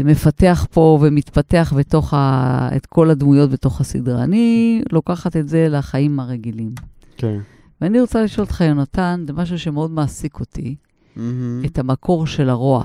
[0.05, 2.69] מפתח פה ומתפתח בתוך ה...
[2.75, 4.23] את כל הדמויות בתוך הסדרה.
[4.23, 6.71] אני לוקחת את זה לחיים הרגילים.
[7.17, 7.39] כן.
[7.81, 10.75] ואני רוצה לשאול אותך, יונתן, זה משהו שמאוד מעסיק אותי,
[11.15, 11.61] מהמם.
[11.65, 12.83] את המקור של הרוע,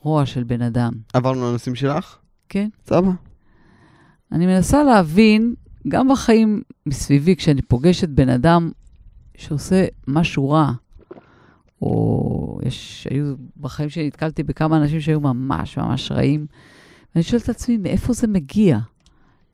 [0.00, 0.92] רוע של בן אדם.
[1.12, 2.16] עברנו לנושאים שלך?
[2.48, 2.68] כן?
[2.86, 3.10] סבבה.
[4.32, 5.54] אני מנסה להבין,
[5.88, 8.70] גם בחיים מסביבי, כשאני פוגשת בן אדם
[9.36, 10.72] שעושה משהו רע,
[11.82, 16.46] או יש, היו, בחיים שלי נתקלתי בכמה אנשים שהיו ממש ממש רעים,
[17.14, 18.78] ואני שואלת את עצמי, מאיפה זה מגיע?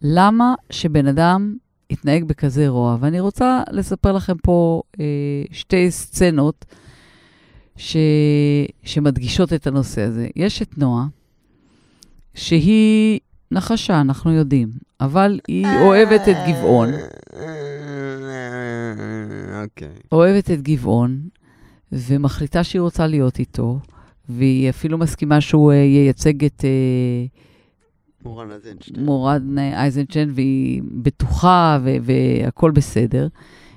[0.03, 1.57] למה שבן אדם
[1.91, 2.97] יתנהג בכזה רוע?
[3.01, 5.05] ואני רוצה לספר לכם פה אה,
[5.51, 6.65] שתי סצנות
[7.77, 7.97] ש,
[8.83, 10.29] שמדגישות את הנושא הזה.
[10.37, 11.07] יש את נועה,
[12.35, 14.69] שהיא נחשה, אנחנו יודעים,
[15.01, 16.89] אבל היא אוהבת את גבעון.
[19.63, 19.89] אוקיי.
[20.13, 21.21] אוהבת את גבעון,
[21.95, 23.79] ומחליטה שהיא רוצה להיות איתו,
[24.29, 27.27] והיא אפילו מסכימה שהוא אה, ייצג את אה,
[28.25, 29.05] מורן אזנשטיין.
[29.05, 33.29] מורד אייזנשטיין, והיא בטוחה ו- והכול בסדר.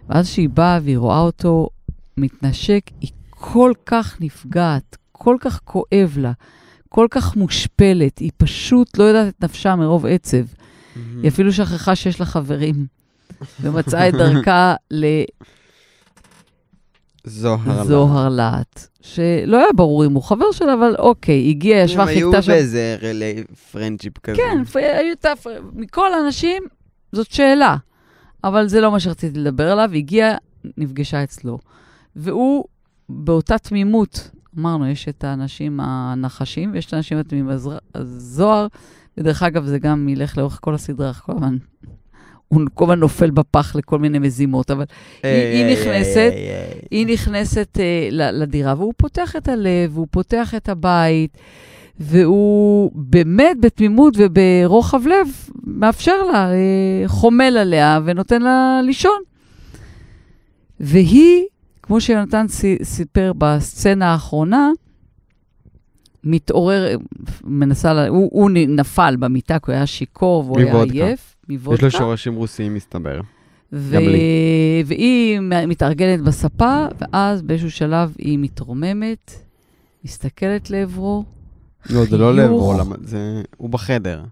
[0.10, 1.70] ואז כשהיא באה והיא רואה אותו
[2.18, 6.32] מתנשק, היא כל כך נפגעת, כל כך כואב לה,
[6.90, 10.38] כל כך מושפלת, היא פשוט לא יודעת את נפשה מרוב עצב.
[10.96, 11.22] מהמם.
[11.22, 12.86] היא אפילו שכחה שיש לה חברים,
[13.62, 14.76] ומצאה את דרכה
[17.28, 17.82] זוהר.
[17.82, 22.30] לזוהר להט, שלא היה ברור אם הוא חבר שלה, אבל אוקיי, הגיעה, ישבה, הם היו
[22.32, 22.52] חיכתה שם.
[22.52, 24.38] באיזה רלי פרנצ'יפ כזה.
[24.38, 26.64] כן, היו את הפ- מכל האנשים,
[27.12, 27.76] זאת שאלה.
[28.44, 30.36] אבל זה לא מה שרציתי לדבר עליו, הגיעה,
[30.78, 31.60] נפגשה אצלו.
[32.16, 32.66] והוא,
[33.10, 37.50] באותה תמימות, אמרנו, יש את האנשים הנחשים, ויש את האנשים התמימים.
[37.50, 37.70] אז
[38.18, 38.68] זוהר,
[39.18, 41.58] ודרך אגב, זה גם ילך לאורך כל הסדרה, כל הזמן.
[42.48, 44.84] הוא כל הזמן נופל בפח לכל מיני מזימות, אבל
[45.24, 46.72] היא- היא איי, נכנסת, איי.
[46.92, 51.38] היא נכנסת אה, ל- לדירה, והוא פותח את הלב, והוא פותח את הבית,
[52.00, 55.28] והוא באמת בתמימות וברוחב לב
[55.64, 56.58] מאפשר לה, אה,
[57.08, 59.20] חומל עליה ונותן לה לישון.
[60.80, 61.44] והיא,
[61.84, 64.70] כמו שיונתן סי- סיפר בסצנה האחרונה,
[66.24, 66.98] מתעורר,
[67.44, 70.74] מנסה, הוא, הוא נפל במיטה, כי הוא היה שיכור והוא היה
[71.50, 71.88] מוודקה.
[71.88, 71.94] יש.
[71.94, 73.22] לו שורשים רוסיים, מסתבר.
[73.74, 73.96] ו...
[73.96, 74.84] גם לי.
[74.86, 79.32] והיא מתארגנת בספה, ואז באיזשהו שלב היא מתרוממת,
[80.04, 81.24] מסתכלת לעברו.
[81.90, 82.36] לא, זה לא.
[82.36, 83.42] לעברו, זה...
[83.58, 84.24] הוא בחדר.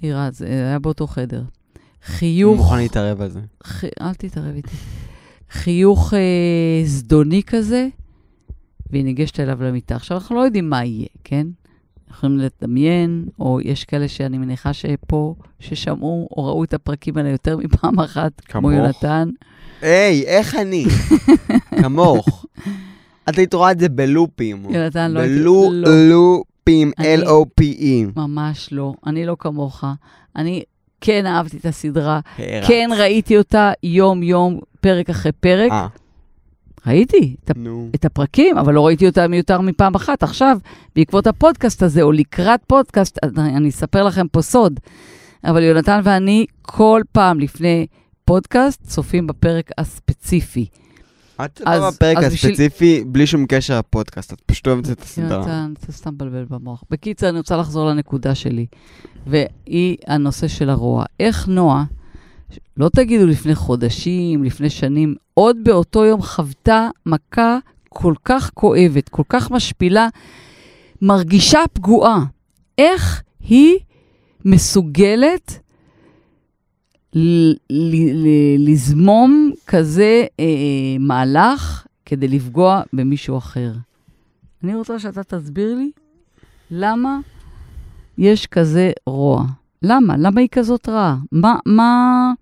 [0.00, 1.42] היא רץ, זה היה באותו חדר.
[2.04, 3.40] חיוך, מוכן להתערב על זה.
[3.64, 3.84] ח...
[3.84, 4.76] אל תתערב איתי.
[5.50, 7.88] חיוך אה, זדוני כזה,
[8.90, 9.96] והיא ניגשת אליו למיטה.
[9.96, 11.46] עכשיו, אנחנו לא יודעים מה יהיה, כן?
[12.10, 17.56] יכולים לדמיין, או יש כאלה שאני מניחה שפה, ששמעו או ראו את הפרקים האלה יותר
[17.56, 18.72] מפעם אחת, כמו.
[18.72, 19.28] יונתן.
[19.82, 20.84] היי, איך אני?
[21.82, 22.44] כמוך.
[23.28, 24.66] את היית רואה את זה בלופים.
[24.70, 25.38] יונתן, לא הייתי...
[25.40, 25.88] בלו- לא.
[27.16, 27.84] L-O-P-E.
[28.16, 28.92] ממש לא.
[29.06, 29.84] אני לא כמוך.
[30.36, 30.62] אני
[31.00, 32.20] כן אהבתי את הסדרה.
[32.66, 35.72] כן ראיתי אותה יום-יום, פרק אחרי פרק.
[36.86, 37.88] ראיתי את, נו.
[37.94, 40.22] את הפרקים, אבל לא ראיתי אותם יותר מפעם אחת.
[40.22, 40.58] עכשיו,
[40.96, 44.80] בעקבות הפודקאסט הזה, או לקראת פודקאסט, אני אני אספר לכם פה סוד.
[45.44, 47.86] אבל יונתן ואני, כל פעם לפני
[48.24, 50.66] פודקאסט, צופים בפרק הספציפי.
[51.44, 55.02] את אז- לא בפרק אז בשביל- הספציפי, בלי שום קשר לפודקאסט, את פשוט אוהבת את
[55.02, 55.42] הסדרה.
[55.42, 56.84] אתה אתה סתם מבלבל במוח.
[56.90, 58.66] בקיצר, אני רוצה לחזור לנקודה שלי,
[59.26, 61.04] והיא הנושא של הרוע.
[61.20, 61.84] איך נועה,
[62.76, 67.58] לא תגידו לפני חודשים, לפני שנים, עוד באותו יום חוותה מכה
[67.88, 70.08] כל כך כואבת, כל כך משפילה,
[71.02, 72.24] מרגישה פגועה.
[72.78, 73.78] איך היא
[74.44, 75.58] מסוגלת
[78.58, 80.44] לזמום כזה אה,
[81.00, 83.72] מהלך כדי לפגוע במישהו אחר?
[84.64, 85.90] אני רוצה שאתה תסביר לי
[86.70, 87.18] למה
[88.18, 89.46] יש כזה רוע.
[89.82, 90.16] למה?
[90.18, 91.16] למה היא כזאת רעה?
[91.32, 92.32] מה, מה...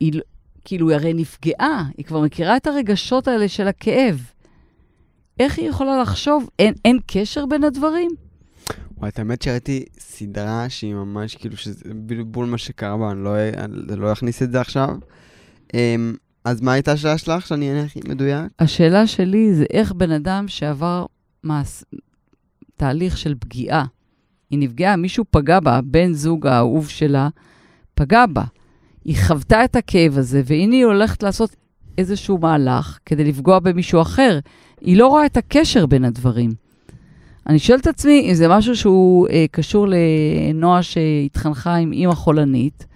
[0.00, 0.22] היא, לא-
[0.64, 4.30] כאילו, היא הרי נפגעה, היא כבר מכירה את הרגשות האלה של הכאב.
[5.40, 6.50] איך היא יכולה לחשוב?
[6.58, 8.10] אין, אין קשר בין הדברים?
[8.98, 13.24] וואי, את האמת שראיתי סדרה שהיא ממש כאילו, שזה בדיוק בול מה שקרה בה, אני
[13.24, 14.88] לא, אני לא אכניס את זה עכשיו.
[15.74, 18.52] אמ, אז מה הייתה השאלה שלך, שאני אענה הכי מדויק?
[18.58, 21.06] השאלה שלי זה איך בן אדם שעבר
[21.42, 21.82] מעש...
[22.76, 23.84] תהליך של פגיעה,
[24.50, 27.28] היא נפגעה, מישהו פגע בה, בן זוג האהוב שלה
[27.94, 28.44] פגע בה.
[29.04, 31.56] היא חוותה את הכאב הזה, והנה היא הולכת לעשות
[31.98, 34.38] איזשהו מהלך כדי לפגוע במישהו אחר.
[34.80, 36.50] היא לא רואה את הקשר בין הדברים.
[37.46, 42.86] אני שואלת את עצמי אם זה משהו שהוא אה, קשור לנועה שהתחנכה עם אימא חולנית,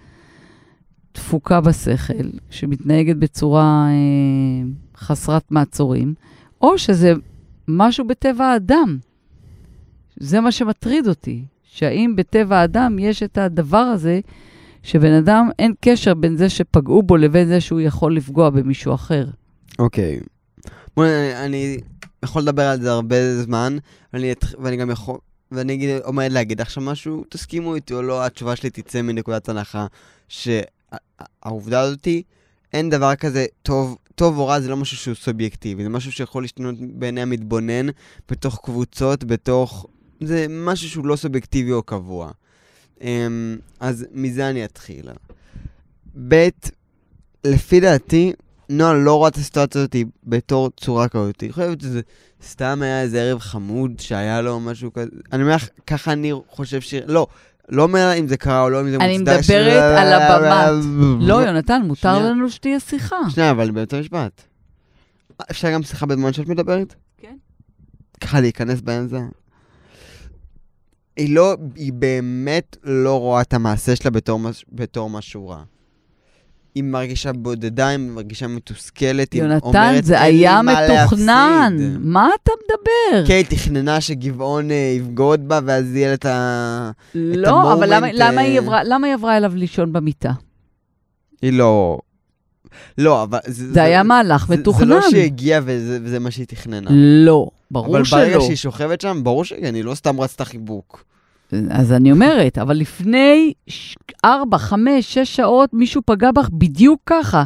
[1.13, 6.13] דפוקה בשכל, שמתנהגת בצורה אה, חסרת מעצורים,
[6.61, 7.13] או שזה
[7.67, 8.97] משהו בטבע האדם.
[10.21, 14.19] זה מה שמטריד אותי, שהאם בטבע האדם יש את הדבר הזה,
[14.83, 19.25] שבן אדם, אין קשר בין זה שפגעו בו לבין זה שהוא יכול לפגוע במישהו אחר.
[19.79, 20.19] אוקיי.
[20.97, 21.77] בואי, אני, אני
[22.25, 23.77] יכול לדבר על זה הרבה זמן,
[24.13, 25.17] ואני, ואני גם יכול...
[25.51, 29.85] ואני אגיד, עומד להגיד עכשיו משהו, תסכימו איתי או לא, התשובה שלי תצא מנקודת הנחה
[30.27, 32.23] שהעובדה הזאתי,
[32.73, 36.43] אין דבר כזה טוב, טוב או רע, זה לא משהו שהוא סובייקטיבי, זה משהו שיכול
[36.43, 37.87] להשתנות בעיני המתבונן,
[38.29, 39.87] בתוך קבוצות, בתוך...
[40.23, 42.31] זה משהו שהוא לא סובייקטיבי או קבוע.
[43.01, 45.09] אמ, אז מזה אני אתחיל.
[46.27, 46.49] ב',
[47.45, 48.33] לפי דעתי,
[48.69, 51.41] נועה לא רואה את הסיטואציה הזאת בתור צורה כזאת.
[51.41, 52.01] היא חושבת שזה
[52.43, 55.09] סתם היה איזה ערב חמוד שהיה לו משהו כזה.
[55.33, 56.93] אני אומר לך, ככה אני חושב ש...
[56.93, 57.27] לא,
[57.69, 59.39] לא אומר אם זה קרה או לא, אם זה אני מוצדק.
[59.39, 60.85] מדברת על הבמת.
[61.19, 62.29] לא, יונתן, מותר שנייה.
[62.29, 63.17] לנו שתהיה שיחה.
[63.29, 64.41] שנייה, אבל באמצע המשפט.
[65.51, 66.95] אפשר גם שיחה בזמן שאת מדברת?
[67.17, 67.35] כן.
[68.21, 69.19] ככה להיכנס באמצע.
[71.17, 75.63] היא לא, היא באמת לא רואה את המעשה שלה בתור, מש- בתור משהו רע.
[76.75, 81.75] היא מרגישה בודדה, היא מרגישה מתוסכלת, היא יונתן, אומרת, זה "אין לי היה מה מתוכנן.
[81.79, 83.27] להפסיד." מה אתה מדבר?
[83.27, 86.91] כן, היא תכננה שגבעון אה, יבגוד בה, ואז יהיה לה את ה...
[87.15, 90.31] לא, אבל למה- למה היא אה, עברה- למה היא עברה אליו לישון במיטה?
[91.41, 91.99] היא לא...
[92.97, 93.39] לא, אבל...
[93.47, 94.79] זה, זה היה מהלך זה- מתוכנן.
[94.87, 96.89] זה לא שהיא הגיעה וזה, וזה מה שהיא תכננה.
[97.25, 98.17] לא, ברור אבל שלא.
[98.19, 101.03] ברגע שהיא שוכבת שם, ברור שכן, היא לא סתם רצתה חיבוק.
[101.69, 107.43] אז אני אומרת, אבל לפני ש- ארבע, חמש, שש שעות מישהו פגע בך בדיוק ככה.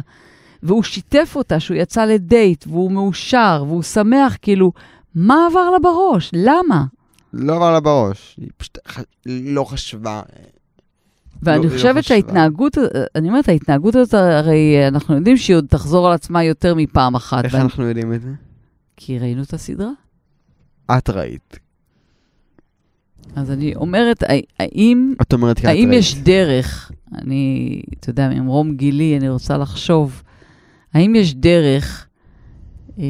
[0.62, 4.72] והוא שיתף אותה שהוא יצא לדייט, והוא מאושר, והוא שמח, כאילו,
[5.14, 6.30] מה עבר לה בראש?
[6.32, 6.84] למה?
[7.32, 8.98] לא עבר לה בראש, היא פשוט ח...
[9.26, 10.22] לא חשבה.
[11.42, 12.02] ואני לא- לא חושבת חשבה.
[12.02, 12.78] שההתנהגות,
[13.14, 17.44] אני אומרת, ההתנהגות הזאת, הרי אנחנו יודעים שהיא עוד תחזור על עצמה יותר מפעם אחת.
[17.44, 18.30] איך ואני- אנחנו יודעים את זה?
[18.96, 19.90] כי ראינו את הסדרה.
[20.90, 21.58] את ראית.
[23.36, 24.28] אז אני אומרת, הא-
[24.60, 25.78] האם, את אומרת כי את ראית.
[25.84, 30.22] האם יש דרך, אני, אתה יודע, ממרום גילי, אני רוצה לחשוב,
[30.94, 32.06] האם יש דרך
[32.98, 33.04] אה,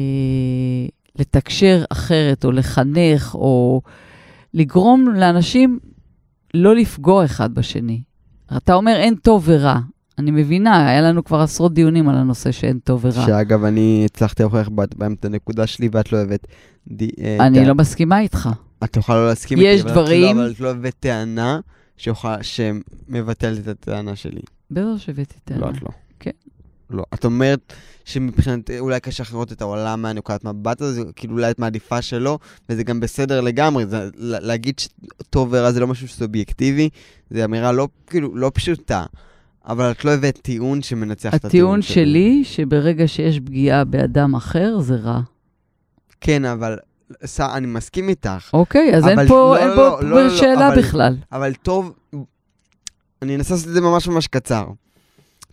[1.19, 3.81] לתקשר אחרת, או לחנך, או
[4.53, 5.79] לגרום לאנשים
[6.53, 8.01] לא לפגוע אחד בשני?
[8.57, 9.79] אתה אומר, אין טוב ורע.
[10.17, 13.25] אני מבינה, היה לנו כבר עשרות דיונים על הנושא שאין טוב ורע.
[13.25, 16.47] שאגב, אני הצלחתי להוכיח בה- בהם את הנקודה שלי, ואת לא אוהבת.
[17.01, 18.49] אה, אני לא מסכימה איתך.
[18.83, 21.59] את יכולה לא להסכים איתי, אבל את לא- דברים- אבל את לא אוהבת טענה
[22.41, 24.41] שמבטלת את הטענה שלי.
[24.71, 25.59] בטח שהבאתי טענה.
[25.61, 25.89] לא, את לא.
[26.19, 26.31] כן.
[26.89, 27.03] לא.
[27.13, 27.73] את אומרת
[28.05, 32.39] שמבחינת, אולי קשה לך לראות את העולם מהנקודת מבט הזה, כאילו אולי את מעדיפה שלא,
[32.69, 33.85] וזה גם בסדר לגמרי.
[33.85, 36.89] זה, לה- להגיד שטוב ורע זה לא משהו סובייקטיבי,
[37.31, 39.05] זו אמירה לא, כאילו, לא פשוטה.
[39.67, 44.79] אבל את לא הבאת טיעון שמנצח את הטיעון הטיעון שלי, שברגע שיש פגיעה באדם אחר,
[44.79, 45.19] זה רע.
[46.21, 46.77] כן, אבל
[47.25, 48.49] ס- אני מסכים איתך.
[48.53, 51.17] אוקיי, אז אין פה, לא, אין לא, פה לא, לא, לא, שאלה אבל- בכלל.
[51.31, 51.93] אבל טוב,
[53.21, 54.65] אני אנסה לעשות את זה ממש ממש קצר.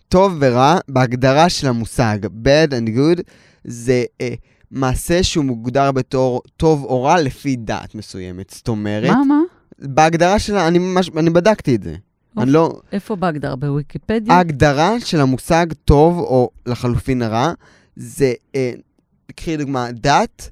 [0.09, 3.21] טוב ורע, בהגדרה של המושג bad and good,
[3.63, 4.33] זה אה,
[4.71, 8.49] מעשה שהוא מוגדר בתור טוב או רע לפי דעת מסוימת.
[8.49, 9.39] זאת אומרת, מה, מה?
[9.79, 11.95] בהגדרה שלה, אני ממש, אני בדקתי את זה.
[12.37, 12.79] אני לא...
[12.91, 13.55] איפה בהגדרה?
[13.55, 14.33] בוויקיפדיה?
[14.33, 17.53] ההגדרה של המושג טוב או לחלופין רע,
[17.95, 18.71] זה אה,
[19.35, 20.49] קחי דוגמה, דת,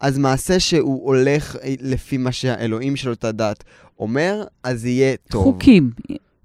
[0.00, 3.64] אז מעשה שהוא הולך אה, לפי מה שהאלוהים של אותה דת
[3.98, 5.42] אומר, אז יהיה טוב.
[5.44, 5.90] חוקים.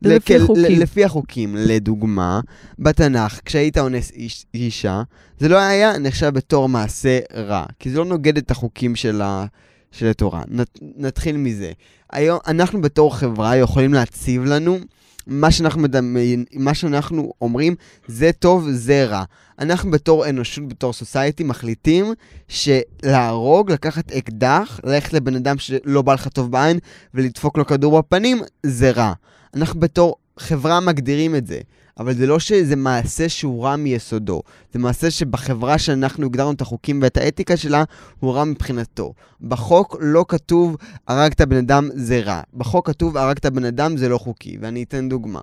[0.02, 0.80] לפי לכ- חוקים.
[0.80, 1.56] לפי החוקים.
[1.58, 2.40] לדוגמה,
[2.80, 5.02] בתנ"ך, כשהיית אונס איש, אישה,
[5.40, 9.46] זה לא היה נחשב בתור מעשה רע, כי זה לא נוגד את החוקים של, ה,
[9.92, 10.44] של התורה.
[10.48, 11.72] נת, נתחיל מזה.
[12.12, 14.80] היום, אנחנו בתור חברה יכולים להציב לנו
[15.28, 17.76] מה שאנחנו, מדמיין, מה שאנחנו אומרים,
[18.08, 19.24] זה טוב, זה רע.
[19.60, 22.14] אנחנו בתור אנושות, בתור סוסייטי, מחליטים
[22.48, 26.80] שלהרוג, לקחת אקדח, ללכת לבן אדם שלא בא לך טוב בעין
[27.14, 29.14] ולדפוק לו כדור בפנים, זה רע.
[29.56, 31.60] אנחנו בתור חברה מגדירים את זה,
[31.98, 34.42] אבל זה לא שזה מעשה שהוא רע מיסודו.
[34.74, 37.84] זה מעשה שבחברה שאנחנו הגדרנו את החוקים ואת האתיקה שלה,
[38.20, 39.14] הוא רע מבחינתו.
[39.42, 42.42] בחוק לא כתוב הרגת בן אדם זה רע.
[42.54, 45.40] בחוק כתוב הרגת בן אדם זה לא חוקי, ואני אתן דוגמה.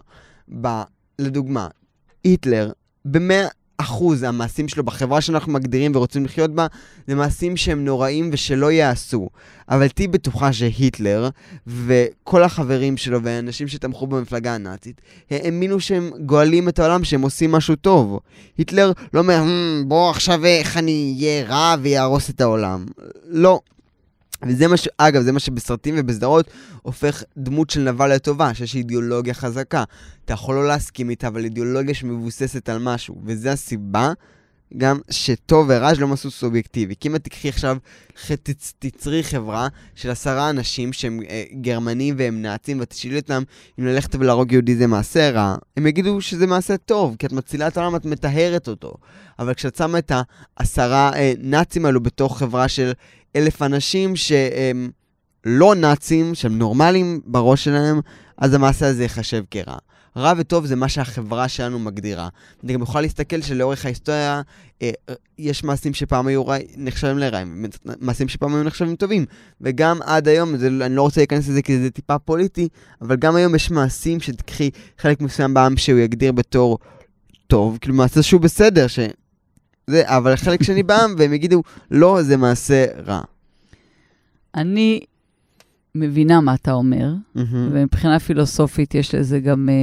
[0.61, 0.68] ב...
[1.18, 1.68] לדוגמה,
[2.24, 2.72] היטלר,
[3.04, 3.46] במאה
[3.78, 6.66] אחוז המעשים שלו בחברה שאנחנו מגדירים ורוצים לחיות בה,
[7.06, 9.28] זה מעשים שהם נוראים ושלא ייעשו.
[9.68, 11.28] אבל תהיי בטוחה שהיטלר
[11.66, 17.76] וכל החברים שלו והאנשים שתמכו במפלגה הנאצית האמינו שהם גואלים את העולם, שהם עושים משהו
[17.76, 18.20] טוב.
[18.58, 22.84] היטלר לא אומר, "Hmm, בוא עכשיו איך אני אהיה רע ויהרוס את העולם.
[23.28, 23.60] לא.
[24.42, 24.88] וזה מה ש...
[24.99, 26.51] אגב, זה מה שבסרטים ובסדרות
[26.83, 29.85] הופך דמות של נבל לטובה, שיש אידיאולוגיה חזקה.
[30.25, 33.22] אתה יכול לא להסכים איתה, אבל אידיאולוגיה שמבוססת על משהו.
[33.25, 34.12] וזו הסיבה
[34.77, 36.94] גם שטוב ורע לא משהו סובייקטיבי.
[37.01, 37.77] כי אם את תקחי עכשיו,
[38.79, 43.42] תצרי חברה של עשרה אנשים שהם אה, גרמנים והם נאצים, ותשאלי אותם
[43.81, 47.68] אם ללכת ולהרוג יהודי זה מעשה רע, הם יגידו שזה מעשה טוב, כי את מצילה
[47.68, 48.94] את העולם, את מטהרת אותו.
[49.38, 50.12] אבל כשאת שמה את
[50.59, 52.92] העשרה אה, נאצים האלו בתוך חברה של
[53.37, 54.90] אלף אנשים שהם
[55.44, 58.01] לא נאצים, שהם נורמלים בראש שלהם,
[58.38, 59.77] אז המעשה הזה ייחשב כרע.
[60.16, 62.29] רע וטוב זה מה שהחברה שלנו מגדירה.
[62.64, 64.42] אני גם יכול להסתכל שלאורך ההיסטוריה
[64.83, 64.90] אה,
[65.38, 67.66] יש מעשים שפעם היו רע, נחשבים לרעים,
[68.01, 69.25] מעשים שפעם היו נחשבים טובים.
[69.61, 72.68] וגם עד היום, זה, אני לא רוצה להיכנס לזה כי זה טיפה פוליטי,
[73.03, 76.79] אבל גם היום יש מעשים שתקחי חלק מסוים בעם שהוא יגדיר בתור
[77.46, 78.99] טוב, כאילו מעשה שהוא בסדר, ש...
[79.90, 83.20] זה, אבל חלק שני בעם, והם יגידו, לא, זה מעשה רע.
[84.55, 85.01] אני
[85.94, 87.14] מבינה מה אתה אומר.
[87.72, 89.75] ומבחינה פילוסופית יש לזה גם אה,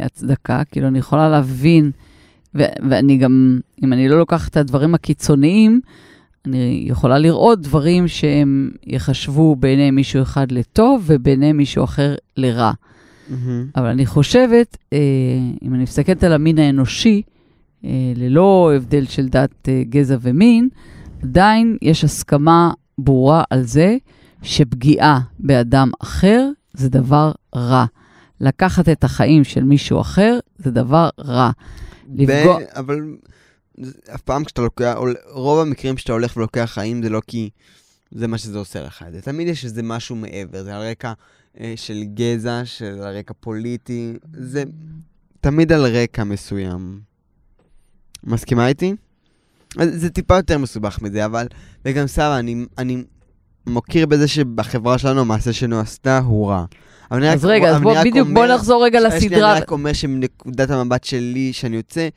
[0.00, 1.90] אה, הצדקה, כאילו אני יכולה להבין,
[2.54, 5.80] ו- ואני גם, אם אני לא לוקחת את הדברים הקיצוניים,
[6.46, 12.72] אני יכולה לראות דברים שהם יחשבו בעיני מישהו אחד לטוב ובעיני מישהו אחר לרע.
[13.28, 13.66] מהמם.
[13.76, 14.98] אבל אני חושבת, אה,
[15.62, 17.22] אם אני מסתכלת על המין האנושי,
[18.16, 20.68] ללא הבדל של דת, אה, גזע ומין,
[21.22, 23.96] עדיין יש הסכמה ברורה על זה
[24.42, 27.84] שפגיעה באדם אחר זה דבר רע.
[28.40, 31.50] לקחת את החיים של מישהו אחר זה דבר רע.
[32.14, 33.00] לפגוע- אבל
[34.14, 34.94] אף פעם כשאתה לוקח,
[35.30, 37.50] רוב המקרים שאתה הולך ולוקח חיים זה לא כי
[38.10, 39.04] זה מה שזה עושה לך.
[39.12, 41.12] זה תמיד יש איזה משהו מעבר, זה על רקע
[41.60, 44.64] אה, של גזע, של על רקע פוליטי, זה
[45.40, 47.11] תמיד על רקע מסוים.
[48.24, 48.94] מסכימה איתי?
[49.78, 51.46] אז זה טיפה יותר מסובך מזה, אבל...
[51.84, 53.04] וגם סבא, אני, אני
[53.66, 56.64] מוקיר בזה שבחברה שלנו המעשה שלנו עשתה הוא רע.
[57.10, 59.52] אז רגע, אז בוא, בדיוק, בוא אומר- נחזור רגע לסדרה.
[59.52, 62.08] אני רק אומר שמנקודת המבט שלי, שאני יוצא,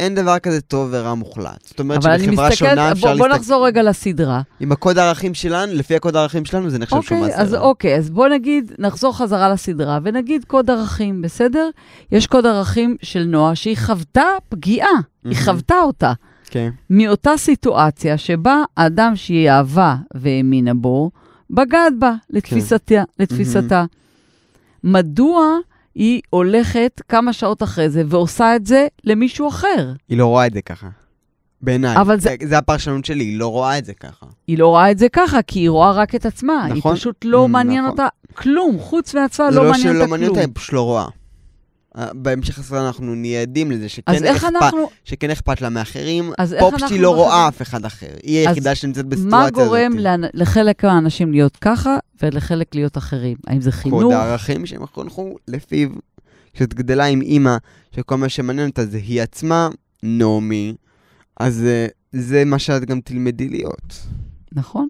[0.00, 1.64] אין דבר כזה טוב ורע מוחלט.
[1.64, 3.40] זאת אומרת שבחברה שונה מסתכלת, אפשר בוא, בוא להסתכל...
[3.40, 4.40] נחזור רגע לסדרה.
[4.60, 7.60] עם הקוד הערכים שלנו, לפי הקוד הערכים שלנו, זה נחשב שהוא אוקיי, מעשה אז רע.
[7.60, 11.68] אוקיי, אז בוא נגיד, נחזור חזרה לסדרה ונגיד קוד ערכים, בסדר?
[12.12, 14.88] יש קוד ערכים של נועה שהיא חוותה פגיעה,
[15.24, 15.36] היא.
[15.44, 16.12] חוותה אותה.
[16.50, 16.70] כן.
[16.90, 21.10] מאותה סיטואציה שבה האדם שהיא אהבה והאמינה בו,
[21.50, 23.02] בגד בה, לתפיסתה.
[23.18, 23.84] לתפיסתה.
[24.84, 25.56] מדוע
[25.94, 29.92] היא הולכת כמה שעות אחרי זה ועושה את זה למישהו אחר?
[30.08, 30.88] היא לא רואה את זה ככה.
[31.62, 31.96] בעיניי.
[31.96, 32.34] אבל זה...
[32.48, 34.26] זה הפרשנות שלי, היא לא רואה את זה ככה.
[34.46, 36.66] היא לא רואה את זה ככה, כי היא רואה רק את עצמה.
[36.68, 36.90] נכון.
[36.92, 37.90] היא פשוט לא מעניין נכון.
[37.90, 40.38] אותה כלום, חוץ מעצמה זה לא לא מעניין שלא אותה מעניין כלום.
[40.38, 41.06] אותה, היא פשוט לא רואה.
[41.98, 46.54] אה, בהמשך הסרט אנחנו נהיה עדים לזה שכן אכפת- אנחנו, שכן אכפת לה מאחרים, אז
[46.54, 48.06] איך פופ אנחנו לא רואה אף אחד אחר.
[48.22, 49.54] היא היחידה שנמצאת בסיטואציה מה הזאת.
[49.56, 53.36] גורם לאנ- לחלק מהאנשים להיות ככה ולחלק להיות אחרים?
[53.46, 54.02] האם זה חינוך?
[54.02, 55.88] קוד הערכים שהם חונכו לפיו.
[56.54, 57.56] כשאת גדלה עם אימא,
[57.96, 59.68] שכל מה שמעניין אותה זה היא עצמה,
[60.02, 60.74] נעמי,
[61.40, 63.98] אז אה, זה מה שאת גם תלמדי להיות.
[64.52, 64.88] נכון.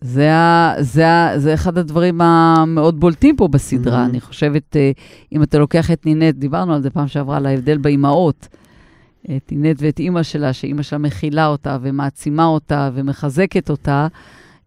[0.00, 4.04] זה, ה, זה, ה, זה אחד הדברים המאוד בולטים פה בסדרה.
[4.04, 4.08] Mhm.
[4.08, 4.90] אני חושבת, אה,
[5.32, 8.48] אם אתה לוקח את נינת, דיברנו על זה פעם שעברה, על ההבדל באימהות.
[9.36, 14.06] את נינת ואת אימא שלה, שאימא שלה מכילה אותה ומעצימה אותה ומחזקת אותה,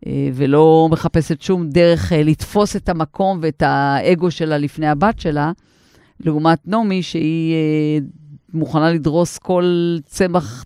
[0.08, 5.52] אה, ולא מחפשת שום דרך אה, לתפוס את המקום ואת האגו שלה לפני הבת שלה,
[6.20, 8.02] לעומת נעמי, שהיא
[8.54, 10.66] מוכנה לדרוס כל צמח,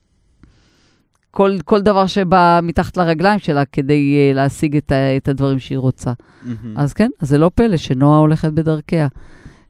[1.36, 5.78] כל, כל דבר שבא מתחת לרגליים שלה כדי uh, להשיג את, ה, את הדברים שהיא
[5.78, 6.12] רוצה.
[6.44, 6.78] מהמם.
[6.78, 9.08] אז כן, אז זה לא פלא שנועה הולכת בדרכיה.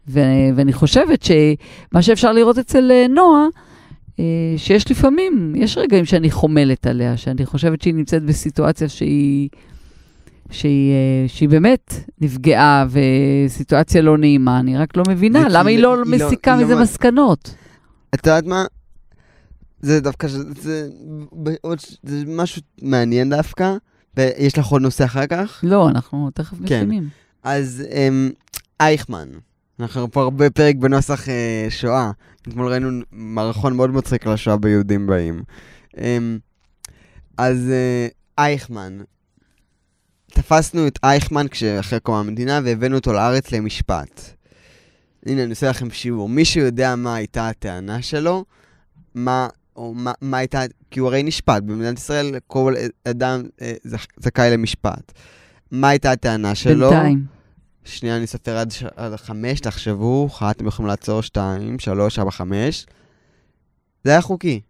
[0.07, 0.19] ו-
[0.55, 3.45] ואני חושבת שמה שאפשר לראות אצל אה, נועה,
[4.19, 4.23] אה,
[4.57, 9.49] שיש לפעמים, יש רגעים שאני חומלת עליה, שאני חושבת שהיא נמצאת בסיטואציה שהיא,
[10.51, 15.83] שהיא, אה, שהיא באמת נפגעה, וסיטואציה לא נעימה, אני רק לא מבינה, למה היא היא
[15.83, 17.55] לא לא- היא לא- מסיקה לא מזה מ- מסקנות?
[18.15, 18.65] את יודעת מה?
[19.81, 20.89] זה דווקא, זה,
[21.77, 23.73] ש- זה משהו מעניין דווקא,
[24.17, 25.59] ויש לך עוד נושא אחר כך?
[25.63, 26.63] לא, אנחנו תכף כן.
[26.63, 27.09] מסיימים.
[27.43, 28.29] אז אמ,
[28.79, 29.29] אייכמן,
[29.79, 32.11] אנחנו פה הרבה פרק בנוסח אה, שואה.
[32.41, 35.43] אתמול ראינו מערכון מאוד מצחיק על השואה ביהודים באים.
[35.97, 36.39] אמ,
[37.37, 38.07] אז אה,
[38.37, 38.97] אייכמן,
[40.31, 44.21] תפסנו את אייכמן כשאחרי קום המדינה והבאנו אותו לארץ למשפט.
[45.25, 46.29] הנה, אני עושה לכם שיעור.
[46.29, 48.45] מישהו יודע מה הייתה הטענה שלו?
[49.15, 50.61] מה, או מה, מה הייתה,
[50.91, 51.63] כי הוא הרי נשפט.
[51.63, 52.73] במדינת ישראל כל
[53.03, 55.11] אדם אה, זכ- זכאי למשפט.
[55.71, 56.89] מה הייתה הטענה שלו?
[56.89, 57.25] בינתיים.
[57.83, 58.83] שנייה, אני אספר עד, ש...
[58.95, 62.85] עד חמש, תחשבו, אחת, אתם יכולים לעצור, שתיים, שלוש, ארבע, חמש.
[64.03, 64.61] זה היה חוקי.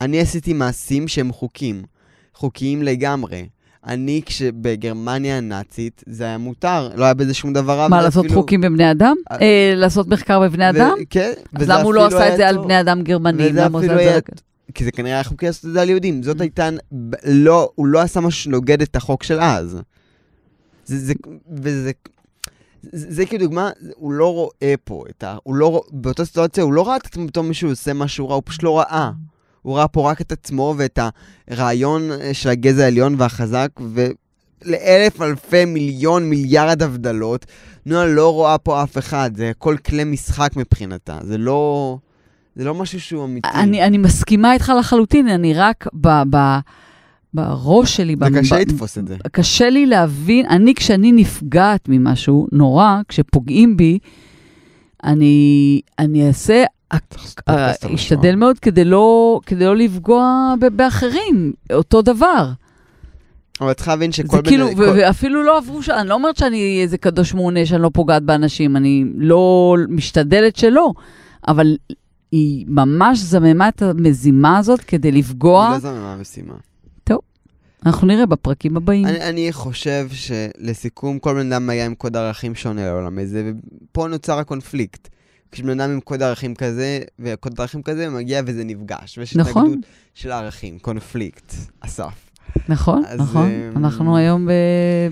[0.00, 1.82] אני עשיתי מעשים שהם חוקים.
[2.34, 3.46] חוקיים לגמרי.
[3.86, 7.88] אני, כשבגרמניה הנאצית, זה היה מותר, לא היה בזה שום דבר רע.
[7.88, 9.16] מה, לעשות אפילו- חוקים בבני אדם?
[9.30, 10.94] אה, אה, לעשות מחקר בבני ו- אדם?
[11.10, 11.32] כן.
[11.54, 12.58] אז למה הוא לא עשה את היה זה על.
[12.58, 13.46] בני אדם גרמנים?
[13.50, 14.20] וזה למה הוא עושה אפילו את זה היה-.
[14.74, 16.22] כי זה כנראה היה חוקי לעשות את זה על יהודים.
[16.22, 16.40] זאת.
[16.40, 16.68] הייתה...
[17.24, 19.78] לא, הוא לא עשה משהו שנוגד את החוק של אז.
[20.84, 20.98] זה...
[20.98, 21.14] זה...
[21.62, 21.90] וזה...
[22.92, 25.36] זה, זה כדוגמה, הוא לא רואה פה את ה...
[25.42, 25.82] הוא לא...
[25.90, 28.78] באותה סיטואציה הוא לא ראה את עצמו פתאום מישהו עושה משהו רע, הוא פשוט לא
[28.78, 29.10] ראה.
[29.66, 30.98] הוא ראה פה רק את עצמו ואת
[31.48, 37.46] הרעיון אה, של הגזע העליון והחזק, ולאלף אלפי מיליון מיליארד הבדלות,
[37.86, 41.98] נועה לא רואה פה אף אחד, זה הכל כלי משחק מבחינתה, זה לא...
[42.56, 43.48] זה לא משהו שהוא אמיתי.
[43.54, 46.58] אני, אני מסכימה איתך לחלוטין, אני רק ב, ב,
[47.34, 48.16] בראש שלי...
[48.20, 49.16] זה ב- קשה ב- לתפוס את זה.
[49.32, 53.98] קשה לי להבין, אני כשאני נפגעת ממשהו נורא, כשפוגעים בי,
[55.04, 56.64] אני, אני אעשה,
[57.48, 62.50] אה, אשתדל מאוד כדי לא, כדי לא לפגוע באחרים, אותו דבר.
[63.60, 64.42] אבל צריך להבין שכל זה.
[64.42, 65.88] כאילו, כל- ואפילו לא עברו ש...
[65.88, 70.92] אני לא אומרת שאני איזה קדוש מעונה שאני לא פוגעת באנשים, אני לא משתדלת שלא,
[71.48, 71.76] אבל
[72.32, 75.68] היא ממש זממה את המזימה הזאת כדי היא לפגוע.
[75.72, 76.54] לא זממה המשימה.
[77.86, 79.06] אנחנו נראה בפרקים הבאים.
[79.06, 83.52] אני, אני חושב שלסיכום, כל בן אדם היה עם קוד ערכים שונה לעולם הזה,
[83.90, 85.08] ופה נוצר הקונפליקט.
[85.56, 89.18] כשבן אדם עם קוד ערכים כזה, וקוד ערכים כזה, מגיע וזה נפגש.
[89.18, 89.62] ויש נכון.
[89.62, 92.30] התנגדות של הערכים, קונפליקט, אסף.
[92.68, 93.50] נכון, אז, נכון.
[93.50, 94.50] אמ, אנחנו היום ב...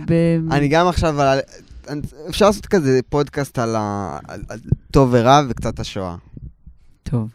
[0.07, 1.39] ב- אני גם עכשיו, על,
[2.29, 4.59] אפשר לעשות כזה פודקאסט על, ה, על, על
[4.91, 6.17] טוב ורע וקצת השואה.
[7.03, 7.29] טוב.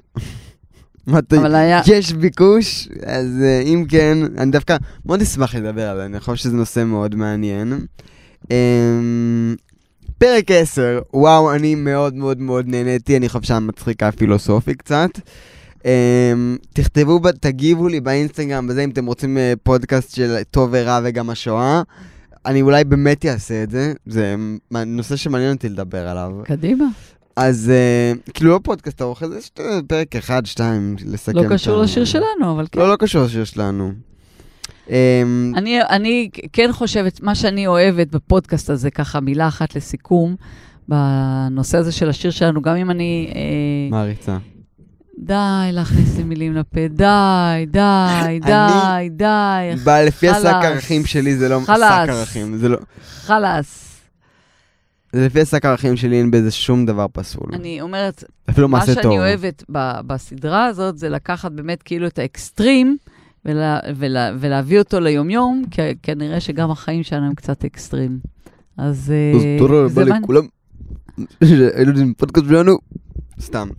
[1.12, 1.82] אבל היה...
[1.88, 6.36] יש ביקוש, אז אה, אם כן, אני דווקא מאוד אשמח לדבר על זה, אני חושב
[6.36, 7.86] שזה נושא מאוד מעניין.
[8.51, 9.55] אמ,
[10.20, 15.10] פרק 10, וואו, אני מאוד מאוד מאוד נהניתי, אני חושב שהיה מצחיקה פילוסופי קצת.
[15.86, 21.30] אמ, תכתבו, תגיבו לי באינסטגרם בזה אם אתם רוצים אה, פודקאסט של טוב ורע וגם
[21.30, 21.82] השואה.
[22.46, 24.36] אני אולי באמת אעשה את זה, זה
[24.72, 26.32] נושא שמעניין אותי לדבר עליו.
[26.44, 26.86] קדימה.
[27.36, 29.24] אז אה, כאילו לא פודקאסט ארוך,
[29.60, 32.80] אה, פרק אחד, שתיים, לסכם לא קשור לשיר שלנו, אבל כן.
[32.80, 33.92] לא, לא קשור לשיר שלנו.
[34.90, 40.36] אמ, אני, אני כן חושבת, מה שאני אוהבת בפודקאסט הזה, ככה מילה אחת לסיכום,
[40.88, 43.32] בנושא הזה של השיר שלנו, גם אם אני...
[43.36, 43.42] אה,
[43.92, 44.38] מעריצה.
[45.20, 50.46] די להכניס לי מילים לפה, די, די, די, די, לפי השק.
[50.46, 51.60] ערכים שלי, זה לא.
[51.64, 51.72] שק
[52.10, 52.58] ערכים.
[52.58, 52.78] זה לא...
[53.02, 53.90] חלאס.
[55.14, 57.50] לפי השק הערכים שלי, אין בזה שום דבר פסול.
[57.54, 59.04] אני אומרת, אפילו מה מעשה טוב.
[59.04, 59.64] שאני אוהבת
[60.08, 62.98] בסדרה הזאת, זה לקחת באמת כאילו את האקסטרים,
[63.46, 68.20] ולה, ולה, ולהביא אותו ליומיום, כי כנראה שגם החיים שלנו הם קצת אקסטרים.
[68.78, 70.20] אז אה, אז תודה זה רבה.
[70.20, 70.46] לכולם.
[71.44, 72.78] שהיינו עם פודקאסט שלנו.
[73.42, 73.70] סתם.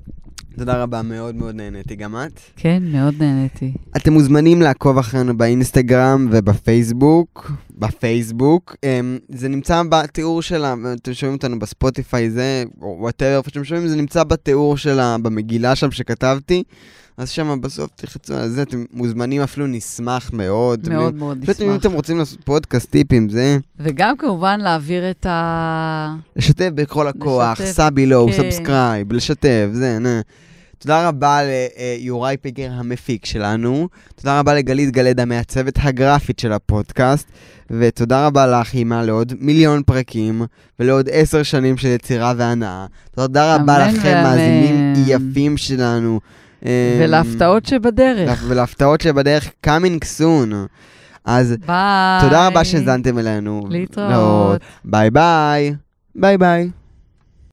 [0.58, 2.40] תודה רבה, מאוד מאוד נהניתי, גם את.
[2.56, 3.72] כן, מאוד נהניתי.
[3.96, 7.52] אתם מוזמנים לעקוב אחרינו באינסטגרם ובפייסבוק.
[7.78, 8.76] בפייסבוק.
[8.84, 13.88] אמ, זה נמצא בתיאור שלה, אתם שומעים אותנו בספוטיפיי זה, או whatever, איפה שאתם שומעים,
[13.88, 16.62] זה נמצא בתיאור שלה, במגילה שם שכתבתי.
[17.20, 20.88] אז שם בסוף תחצו על זה, אתם מוזמנים אפילו, נשמח מאוד.
[20.88, 21.80] מאוד מאוד פשוט אם נשמח.
[21.80, 26.14] אתם רוצים לעשות פודקאסט טיפים, זה וגם כמובן להעביר את ה...
[26.36, 28.32] לשתף בכל הכוח, סאבי לואו, כן.
[28.32, 30.20] subscribe, לשתף, זה, נה.
[30.78, 31.40] תודה רבה
[31.98, 37.28] ליוראי פגר המפיק שלנו, תודה רבה לגלית גלד המעצבת הגרפית של הפודקאסט,
[37.70, 40.42] ותודה רבה לך, אימא, לעוד מיליון פרקים,
[40.78, 42.86] ולעוד עשר שנים של יצירה והנאה.
[43.10, 44.22] תודה רבה לכם.
[44.24, 46.20] מאזינים יפים שלנו.
[46.64, 48.44] אמ, ולהפתעות שבדרך.
[48.48, 50.54] ולהפתעות שבדרך coming soon.
[51.24, 52.20] אז ביי.
[52.20, 53.66] תודה רבה שהאזנתם אלינו.
[53.70, 54.60] להתראות.
[54.84, 55.74] ביי ביי.
[56.14, 56.70] ביי ביי.